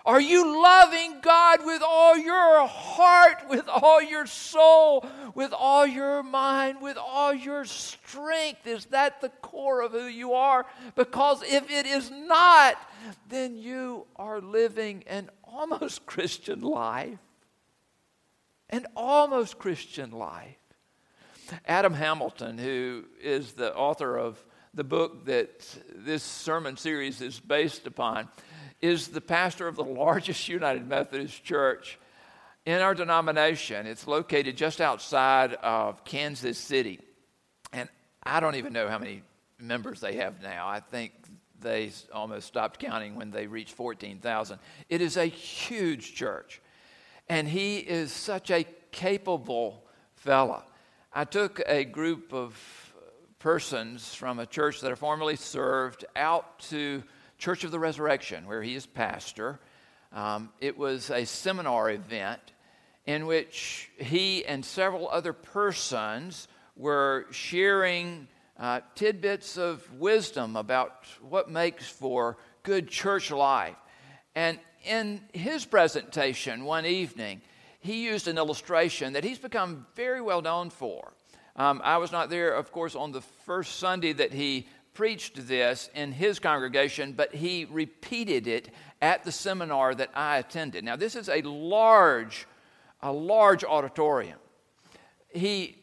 Are 0.06 0.22
you 0.22 0.62
loving 0.62 1.20
God 1.22 1.66
with 1.66 1.82
all 1.84 2.16
your 2.16 2.68
heart, 2.68 3.50
with 3.50 3.68
all 3.68 4.00
your 4.00 4.28
soul, 4.28 5.04
with 5.34 5.52
all 5.52 5.88
your 5.88 6.22
mind, 6.22 6.80
with 6.80 6.96
all 6.96 7.34
your 7.34 7.66
strength? 7.66 8.68
Is 8.68 8.86
that 8.88 9.20
the 9.22 9.30
core 9.30 9.82
of 9.82 9.94
who 9.94 10.06
you 10.06 10.34
are? 10.34 10.68
Because 10.94 11.42
if 11.42 11.72
it 11.72 11.88
is 11.88 12.12
not, 12.12 12.78
then 13.30 13.58
you 13.58 14.06
are 14.16 14.42
living 14.42 15.04
an 15.08 15.32
almost 15.44 16.06
Christian 16.06 16.62
life. 16.62 17.18
An 18.70 18.86
almost 18.96 19.58
Christian 19.58 20.12
life. 20.12 20.58
Adam 21.68 21.94
Hamilton, 21.94 22.58
who 22.58 23.06
is 23.22 23.54
the 23.54 23.76
author 23.76 24.18
of 24.18 24.44
the 24.74 24.84
book 24.84 25.26
that 25.26 25.64
this 25.96 26.24
sermon 26.24 26.76
series 26.76 27.22
is 27.22 27.40
based 27.40 27.88
upon, 27.88 28.28
is 28.82 29.10
the 29.10 29.22
pastor 29.22 29.68
of 29.68 29.76
the 29.76 29.84
largest 29.84 30.48
United 30.50 30.88
Methodist 30.88 31.44
church 31.44 32.00
in 32.66 32.82
our 32.82 32.96
denomination. 32.96 33.86
It's 33.86 34.08
located 34.08 34.58
just 34.58 34.82
outside 34.82 35.54
of 35.54 36.04
Kansas 36.04 36.58
City. 36.58 37.00
And 37.72 37.88
I 38.24 38.40
don't 38.40 38.56
even 38.56 38.74
know 38.74 38.88
how 38.88 38.98
many 38.98 39.22
members 39.60 40.00
they 40.00 40.16
have 40.16 40.42
now. 40.42 40.68
I 40.68 40.80
think 40.80 41.14
they 41.62 41.92
almost 42.14 42.48
stopped 42.48 42.80
counting 42.80 43.16
when 43.16 43.32
they 43.32 43.48
reached 43.48 43.74
14,000. 43.74 44.60
It 44.90 45.02
is 45.02 45.18
a 45.18 45.26
huge 45.26 46.16
church. 46.16 46.62
And 47.28 47.48
he 47.48 47.78
is 47.78 48.12
such 48.12 48.52
a 48.52 48.66
capable 48.92 49.84
fella. 50.14 50.64
I 51.14 51.26
took 51.26 51.62
a 51.68 51.84
group 51.84 52.34
of 52.34 52.56
persons 53.40 54.14
from 54.14 54.40
a 54.40 54.46
church 54.46 54.82
that 54.82 54.92
I 54.92 54.96
formerly 54.96 55.36
served 55.36 56.06
out 56.16 56.60
to 56.70 57.04
Church 57.38 57.64
of 57.64 57.72
the 57.72 57.80
Resurrection, 57.80 58.48
where 58.48 58.62
he 58.62 58.76
is 58.76 58.86
pastor. 58.86 59.60
Um, 60.14 60.50
it 60.62 60.78
was 60.78 61.10
a 61.10 61.26
seminar 61.26 61.92
event 61.92 62.42
in 63.06 63.26
which 63.26 63.92
he 63.98 64.46
and 64.46 64.64
several 64.64 65.10
other 65.10 65.34
persons 65.34 66.48
were 66.76 67.28
sharing 67.32 68.28
uh, 68.58 68.82
tidbits 68.96 69.58
of 69.58 69.92
wisdom 69.94 70.56
about 70.56 71.06
what 71.22 71.50
makes 71.50 71.88
for 71.88 72.38
good 72.64 72.88
church 72.88 73.32
life. 73.32 73.76
And 74.34 74.60
in 74.86 75.22
his 75.34 75.66
presentation 75.66 76.66
one 76.66 76.86
evening, 76.86 77.42
he 77.80 78.04
used 78.04 78.28
an 78.28 78.38
illustration 78.38 79.14
that 79.14 79.24
he's 79.24 79.40
become 79.40 79.86
very 79.96 80.22
well 80.22 80.42
known 80.42 80.70
for. 80.70 81.14
Um, 81.56 81.82
I 81.84 81.98
was 81.98 82.12
not 82.12 82.30
there, 82.30 82.54
of 82.54 82.72
course, 82.72 82.96
on 82.96 83.12
the 83.12 83.22
first 83.22 83.80
Sunday 83.80 84.14
that 84.14 84.34
he 84.34 84.68
preached 84.94 85.48
this 85.48 85.90
in 85.94 86.12
his 86.12 86.40
congregation, 86.40 87.14
but 87.14 87.34
he 87.36 87.66
repeated 87.66 88.48
it 88.48 88.70
at 89.02 89.24
the 89.24 89.32
seminar 89.32 89.94
that 89.96 90.10
I 90.16 90.38
attended. 90.38 90.84
Now, 90.84 90.96
this 90.96 91.16
is 91.16 91.30
a 91.30 91.42
large, 91.42 92.48
a 93.02 93.12
large 93.12 93.64
auditorium. 93.64 94.40
He 95.34 95.78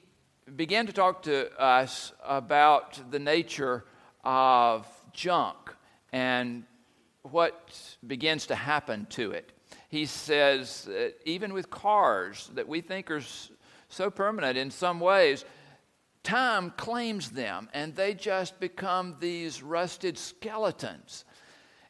began 0.57 0.87
to 0.87 0.93
talk 0.93 1.23
to 1.23 1.53
us 1.61 2.13
about 2.25 2.99
the 3.11 3.19
nature 3.19 3.85
of 4.25 4.87
junk 5.13 5.57
and 6.13 6.65
what 7.23 7.97
begins 8.07 8.47
to 8.47 8.55
happen 8.55 9.07
to 9.11 9.33
it. 9.33 9.53
He 9.89 10.07
says, 10.07 10.89
even 11.25 11.53
with 11.53 11.71
cars 11.71 12.51
that 12.55 12.69
we 12.69 12.81
think 12.81 13.11
are 13.11 13.23
so 13.89 14.11
permanent 14.11 14.57
in 14.57 14.71
some 14.71 15.01
ways, 15.01 15.45
time 16.23 16.71
claims 16.77 17.31
them 17.31 17.69
and 17.73 17.95
they 17.95 18.15
just 18.15 18.59
become 18.59 19.17
these 19.21 19.63
rusted 19.63 20.19
skeletons. 20.19 21.25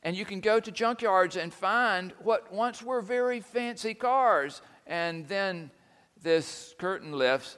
And 0.03 0.17
you 0.17 0.25
can 0.25 0.41
go 0.41 0.59
to 0.59 0.73
junkyards 0.73 1.41
and 1.41 1.55
find 1.55 2.13
what 2.23 2.53
once 2.53 2.83
were 2.83 3.01
very 3.01 3.39
fancy 3.39 3.95
cars, 3.95 4.61
and 4.87 5.29
then 5.29 5.71
this 6.21 6.75
curtain 6.79 7.13
lifts, 7.13 7.57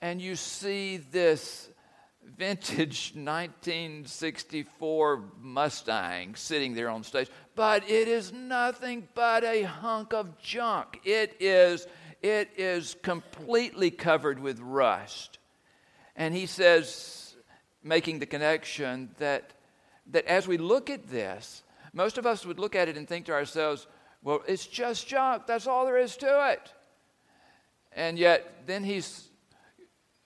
and 0.00 0.20
you 0.20 0.36
see 0.36 0.96
this 0.96 1.68
vintage 2.36 3.12
1964 3.14 5.24
Mustang 5.40 6.34
sitting 6.34 6.74
there 6.74 6.88
on 6.88 7.04
stage. 7.04 7.28
But 7.54 7.88
it 7.88 8.08
is 8.08 8.32
nothing 8.32 9.08
but 9.14 9.44
a 9.44 9.62
hunk 9.62 10.12
of 10.12 10.38
junk. 10.38 11.00
It 11.04 11.36
is, 11.40 11.86
it 12.22 12.50
is 12.56 12.96
completely 13.02 13.90
covered 13.90 14.38
with 14.38 14.60
rust. 14.60 15.38
And 16.16 16.34
he 16.34 16.46
says, 16.46 17.34
making 17.82 18.18
the 18.18 18.26
connection 18.26 19.10
that, 19.18 19.52
that 20.10 20.26
as 20.26 20.46
we 20.46 20.58
look 20.58 20.90
at 20.90 21.08
this, 21.08 21.62
most 21.92 22.18
of 22.18 22.26
us 22.26 22.46
would 22.46 22.58
look 22.58 22.74
at 22.74 22.88
it 22.88 22.96
and 22.96 23.06
think 23.06 23.26
to 23.26 23.32
ourselves, 23.32 23.86
well, 24.22 24.42
it's 24.46 24.66
just 24.66 25.08
junk. 25.08 25.46
That's 25.46 25.66
all 25.66 25.84
there 25.84 25.98
is 25.98 26.16
to 26.18 26.52
it. 26.52 26.72
And 27.94 28.18
yet, 28.18 28.66
then 28.66 28.84
he 28.84 29.02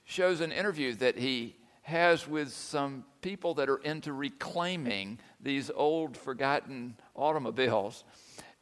shows 0.04 0.40
an 0.40 0.52
interview 0.52 0.94
that 0.94 1.18
he 1.18 1.56
has 1.86 2.26
with 2.26 2.52
some 2.52 3.04
people 3.22 3.54
that 3.54 3.68
are 3.68 3.78
into 3.78 4.12
reclaiming 4.12 5.18
these 5.40 5.70
old, 5.74 6.16
forgotten 6.16 6.96
automobiles. 7.14 8.04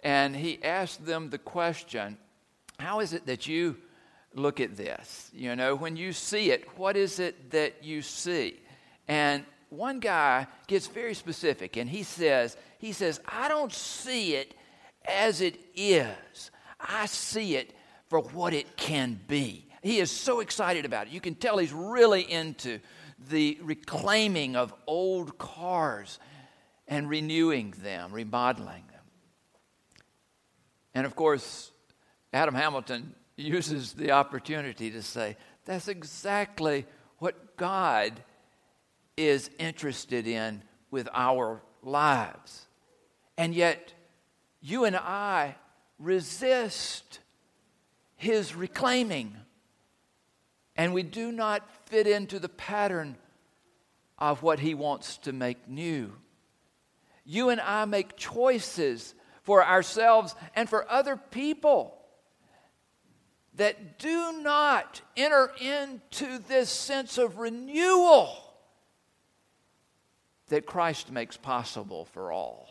And 0.03 0.37
he 0.37 0.63
asked 0.63 1.05
them 1.07 1.31
the 1.31 1.39
question 1.39 2.19
How 2.79 3.01
is 3.01 3.13
it 3.13 3.27
that 3.27 3.47
you 3.47 3.77
look 4.35 4.61
at 4.61 4.77
this. 4.77 5.31
You 5.33 5.57
know, 5.57 5.75
when 5.75 5.97
you 5.97 6.13
see 6.13 6.51
it, 6.51 6.67
what 6.77 6.97
is 6.97 7.19
it 7.19 7.51
that 7.51 7.83
you 7.83 8.03
see? 8.03 8.61
And 9.09 9.45
one 9.71 10.01
guy 10.01 10.47
gets 10.67 10.87
very 10.87 11.15
specific 11.15 11.77
and 11.77 11.89
he 11.89 12.03
says, 12.03 12.57
he 12.79 12.93
says, 12.93 13.21
I 13.27 13.49
don't 13.49 13.73
see 13.73 14.35
it 14.35 14.55
as 15.07 15.41
it 15.41 15.59
is. 15.75 16.51
I 16.81 17.07
see 17.07 17.57
it 17.57 17.73
for 18.09 18.21
what 18.21 18.53
it 18.53 18.77
can 18.77 19.21
be. 19.27 19.69
He 19.83 19.99
is 19.99 20.11
so 20.11 20.41
excited 20.41 20.85
about 20.85 21.09
it. 21.09 21.13
You 21.13 21.21
can 21.21 21.35
tell 21.35 21.59
he's 21.59 21.73
really 21.73 22.23
into 22.23 22.81
the 23.29 23.59
reclaiming 23.63 24.57
of 24.57 24.75
old 24.87 25.39
cars 25.39 26.19
and 26.87 27.09
renewing 27.09 27.75
them, 27.83 28.13
remodeling 28.13 28.85
them. 28.91 29.03
And 30.95 31.07
of 31.07 31.17
course, 31.17 31.73
Adam 32.33 32.55
Hamilton 32.55 33.15
uses 33.37 33.93
the 33.93 34.13
opportunity 34.13 34.91
to 34.91 35.03
say, 35.03 35.37
that's 35.65 35.89
exactly 35.89 36.87
what 37.19 37.57
God 37.57 38.23
is 39.17 39.51
interested 39.59 40.27
in 40.27 40.63
with 40.91 41.09
our 41.13 41.63
lives. 41.83 42.67
And 43.37 43.55
yet, 43.55 43.93
you 44.61 44.85
and 44.85 44.97
I 44.97 45.57
resist 45.99 47.21
his 48.17 48.55
reclaiming, 48.55 49.37
and 50.77 50.93
we 50.93 51.03
do 51.03 51.31
not 51.31 51.69
fit 51.87 52.07
into 52.07 52.39
the 52.39 52.49
pattern 52.49 53.17
of 54.19 54.43
what 54.43 54.61
he 54.61 54.75
wants 54.75 55.19
to 55.19 55.33
make 55.33 55.69
new. 55.69 56.13
You 57.25 57.51
and 57.51 57.61
I 57.61 57.85
make 57.85 58.17
choices 58.17 59.15
for 59.43 59.65
ourselves 59.65 60.35
and 60.55 60.69
for 60.69 60.91
other 60.91 61.17
people 61.17 61.99
that 63.57 63.99
do 63.99 64.41
not 64.43 65.01
enter 65.17 65.51
into 65.61 66.39
this 66.49 66.69
sense 66.71 67.19
of 67.19 67.39
renewal 67.39 68.37
that 70.49 70.67
Christ 70.67 71.11
makes 71.11 71.37
possible 71.37 72.05
for 72.07 72.33
all. 72.33 72.69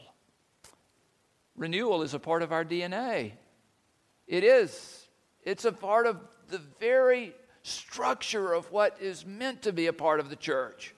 Renewal 1.56 2.02
is 2.02 2.14
a 2.14 2.20
part 2.20 2.42
of 2.42 2.52
our 2.52 2.66
DNA. 2.66 3.34
It 4.28 4.44
is. 4.44 5.08
It's 5.44 5.66
a 5.66 5.72
part 5.72 6.06
of 6.06 6.20
the 6.50 6.60
very 6.80 7.34
structure 7.64 8.54
of 8.54 8.72
what 8.72 8.98
is 9.02 9.26
meant 9.26 9.64
to 9.64 9.74
be 9.74 9.88
a 9.88 9.94
part 9.94 10.20
of 10.20 10.30
the 10.30 10.36
church. 10.36 10.94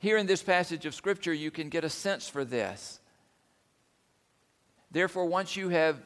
Here 0.00 0.16
in 0.16 0.26
this 0.26 0.42
passage 0.42 0.84
of 0.86 0.94
Scripture, 0.94 1.32
you 1.32 1.50
can 1.50 1.68
get 1.68 1.84
a 1.84 1.90
sense 1.90 2.28
for 2.28 2.44
this. 2.44 3.00
Therefore, 4.90 5.26
once 5.26 5.56
you 5.56 5.68
have 5.70 5.96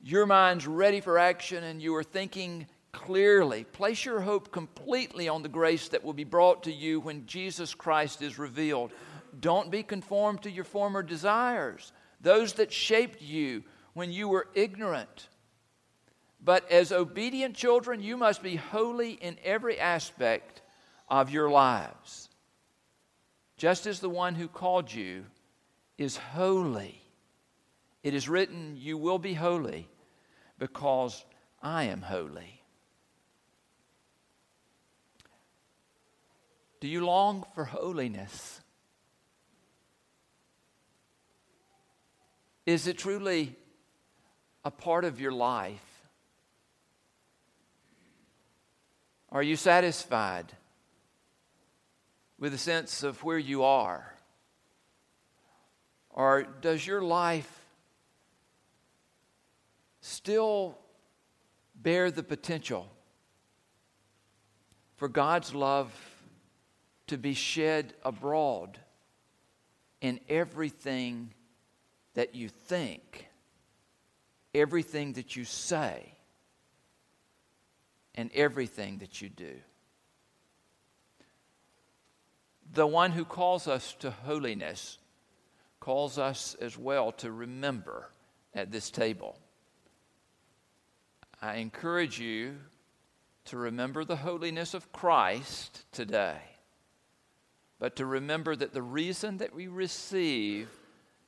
your 0.00 0.26
mind's 0.26 0.66
ready 0.66 1.00
for 1.00 1.18
action 1.18 1.64
and 1.64 1.82
you 1.82 1.94
are 1.94 2.04
thinking 2.04 2.66
clearly, 2.92 3.64
place 3.64 4.04
your 4.04 4.20
hope 4.20 4.52
completely 4.52 5.28
on 5.28 5.42
the 5.42 5.48
grace 5.48 5.88
that 5.88 6.04
will 6.04 6.12
be 6.12 6.24
brought 6.24 6.64
to 6.64 6.72
you 6.72 7.00
when 7.00 7.26
Jesus 7.26 7.74
Christ 7.74 8.22
is 8.22 8.38
revealed. 8.38 8.92
Don't 9.40 9.70
be 9.70 9.82
conformed 9.82 10.42
to 10.42 10.50
your 10.50 10.64
former 10.64 11.02
desires, 11.02 11.92
those 12.20 12.54
that 12.54 12.72
shaped 12.72 13.20
you 13.20 13.62
when 13.94 14.12
you 14.12 14.28
were 14.28 14.48
ignorant. 14.54 15.28
But 16.48 16.72
as 16.72 16.92
obedient 16.92 17.54
children, 17.54 18.00
you 18.00 18.16
must 18.16 18.42
be 18.42 18.56
holy 18.56 19.10
in 19.10 19.36
every 19.44 19.78
aspect 19.78 20.62
of 21.06 21.28
your 21.28 21.50
lives. 21.50 22.30
Just 23.58 23.86
as 23.86 24.00
the 24.00 24.08
one 24.08 24.34
who 24.34 24.48
called 24.48 24.90
you 24.90 25.26
is 25.98 26.16
holy. 26.16 27.02
It 28.02 28.14
is 28.14 28.30
written, 28.30 28.78
You 28.78 28.96
will 28.96 29.18
be 29.18 29.34
holy 29.34 29.88
because 30.58 31.22
I 31.60 31.84
am 31.84 32.00
holy. 32.00 32.62
Do 36.80 36.88
you 36.88 37.04
long 37.04 37.44
for 37.54 37.66
holiness? 37.66 38.62
Is 42.64 42.86
it 42.86 42.96
truly 42.96 43.54
a 44.64 44.70
part 44.70 45.04
of 45.04 45.20
your 45.20 45.32
life? 45.32 45.87
Are 49.38 49.42
you 49.44 49.54
satisfied 49.54 50.52
with 52.40 52.52
a 52.54 52.58
sense 52.58 53.04
of 53.04 53.22
where 53.22 53.38
you 53.38 53.62
are? 53.62 54.12
Or 56.10 56.42
does 56.42 56.84
your 56.84 57.02
life 57.02 57.48
still 60.00 60.76
bear 61.76 62.10
the 62.10 62.24
potential 62.24 62.90
for 64.96 65.06
God's 65.06 65.54
love 65.54 65.92
to 67.06 67.16
be 67.16 67.34
shed 67.34 67.94
abroad 68.04 68.76
in 70.00 70.18
everything 70.28 71.32
that 72.14 72.34
you 72.34 72.48
think, 72.48 73.28
everything 74.52 75.12
that 75.12 75.36
you 75.36 75.44
say, 75.44 76.17
and 78.18 78.32
everything 78.34 78.98
that 78.98 79.22
you 79.22 79.28
do. 79.28 79.54
The 82.74 82.86
one 82.86 83.12
who 83.12 83.24
calls 83.24 83.68
us 83.68 83.94
to 84.00 84.10
holiness 84.10 84.98
calls 85.78 86.18
us 86.18 86.56
as 86.60 86.76
well 86.76 87.12
to 87.12 87.30
remember 87.30 88.10
at 88.52 88.72
this 88.72 88.90
table. 88.90 89.38
I 91.40 91.58
encourage 91.58 92.18
you 92.18 92.56
to 93.44 93.56
remember 93.56 94.04
the 94.04 94.16
holiness 94.16 94.74
of 94.74 94.90
Christ 94.90 95.84
today, 95.92 96.40
but 97.78 97.94
to 97.96 98.04
remember 98.04 98.56
that 98.56 98.74
the 98.74 98.82
reason 98.82 99.36
that 99.36 99.54
we 99.54 99.68
receive 99.68 100.68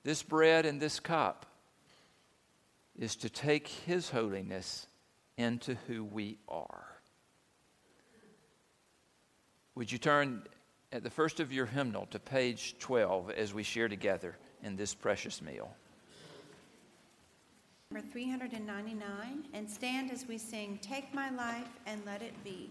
this 0.02 0.24
bread 0.24 0.66
and 0.66 0.80
this 0.80 0.98
cup 0.98 1.46
is 2.98 3.14
to 3.14 3.30
take 3.30 3.68
His 3.68 4.10
holiness 4.10 4.88
into 5.40 5.74
who 5.86 6.04
we 6.04 6.38
are. 6.48 6.86
Would 9.74 9.90
you 9.90 9.98
turn 9.98 10.42
at 10.92 11.02
the 11.02 11.10
first 11.10 11.40
of 11.40 11.52
your 11.52 11.66
hymnal 11.66 12.06
to 12.10 12.18
page 12.18 12.76
12 12.78 13.30
as 13.30 13.54
we 13.54 13.62
share 13.62 13.88
together 13.88 14.36
in 14.62 14.76
this 14.76 14.94
precious 14.94 15.40
meal? 15.40 15.74
Number 17.90 18.06
399, 18.12 19.44
and 19.54 19.68
stand 19.68 20.10
as 20.12 20.28
we 20.28 20.38
sing, 20.38 20.78
Take 20.82 21.12
My 21.14 21.30
Life 21.30 21.80
and 21.86 22.00
Let 22.04 22.22
It 22.22 22.34
Be. 22.44 22.70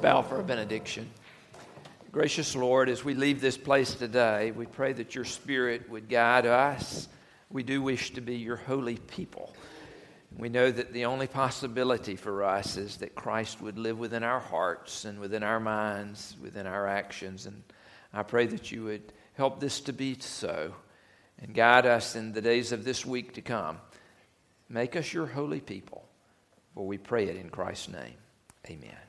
bow 0.02 0.22
for 0.22 0.40
a 0.40 0.44
benediction. 0.44 1.10
Gracious 2.12 2.56
Lord, 2.56 2.90
as 2.90 3.04
we 3.04 3.14
leave 3.14 3.42
this 3.42 3.58
place 3.58 3.94
today, 3.94 4.52
we 4.52 4.66
pray 4.66 4.94
that 4.94 5.14
your 5.14 5.26
Spirit 5.26 5.90
would 5.90 6.08
guide 6.08 6.46
us. 6.46 7.10
We 7.52 7.64
do 7.64 7.82
wish 7.82 8.14
to 8.14 8.22
be 8.22 8.36
your 8.36 8.56
holy 8.56 8.96
people. 8.96 9.54
We 10.38 10.48
know 10.48 10.72
that 10.72 10.94
the 10.94 11.06
only 11.06 11.28
possibility 11.28 12.16
for 12.16 12.44
us 12.44 12.78
is 12.78 12.98
that 12.98 13.14
Christ 13.14 13.62
would 13.62 13.78
live 13.78 14.00
within 14.00 14.24
our 14.24 14.40
hearts 14.40 15.04
and 15.04 15.20
within 15.20 15.44
our 15.44 15.60
minds, 15.60 16.36
within 16.42 16.66
our 16.66 16.88
actions. 16.88 17.46
And 17.46 17.62
I 18.14 18.24
pray 18.24 18.46
that 18.48 18.72
you 18.72 18.86
would 18.86 19.12
help 19.34 19.60
this 19.60 19.82
to 19.82 19.94
be 19.94 20.18
so 20.20 20.74
and 21.42 21.54
guide 21.54 21.86
us 21.86 22.16
in 22.16 22.32
the 22.32 22.42
days 22.42 22.72
of 22.72 22.86
this 22.86 23.06
week 23.06 23.34
to 23.34 23.42
come. 23.42 23.80
Make 24.70 24.96
us 24.96 25.12
your 25.14 25.26
holy 25.26 25.60
people, 25.60 26.08
for 26.74 26.88
we 26.88 26.98
pray 26.98 27.26
it 27.28 27.36
in 27.36 27.50
Christ's 27.50 27.90
name. 27.90 28.16
Amen. 28.70 29.09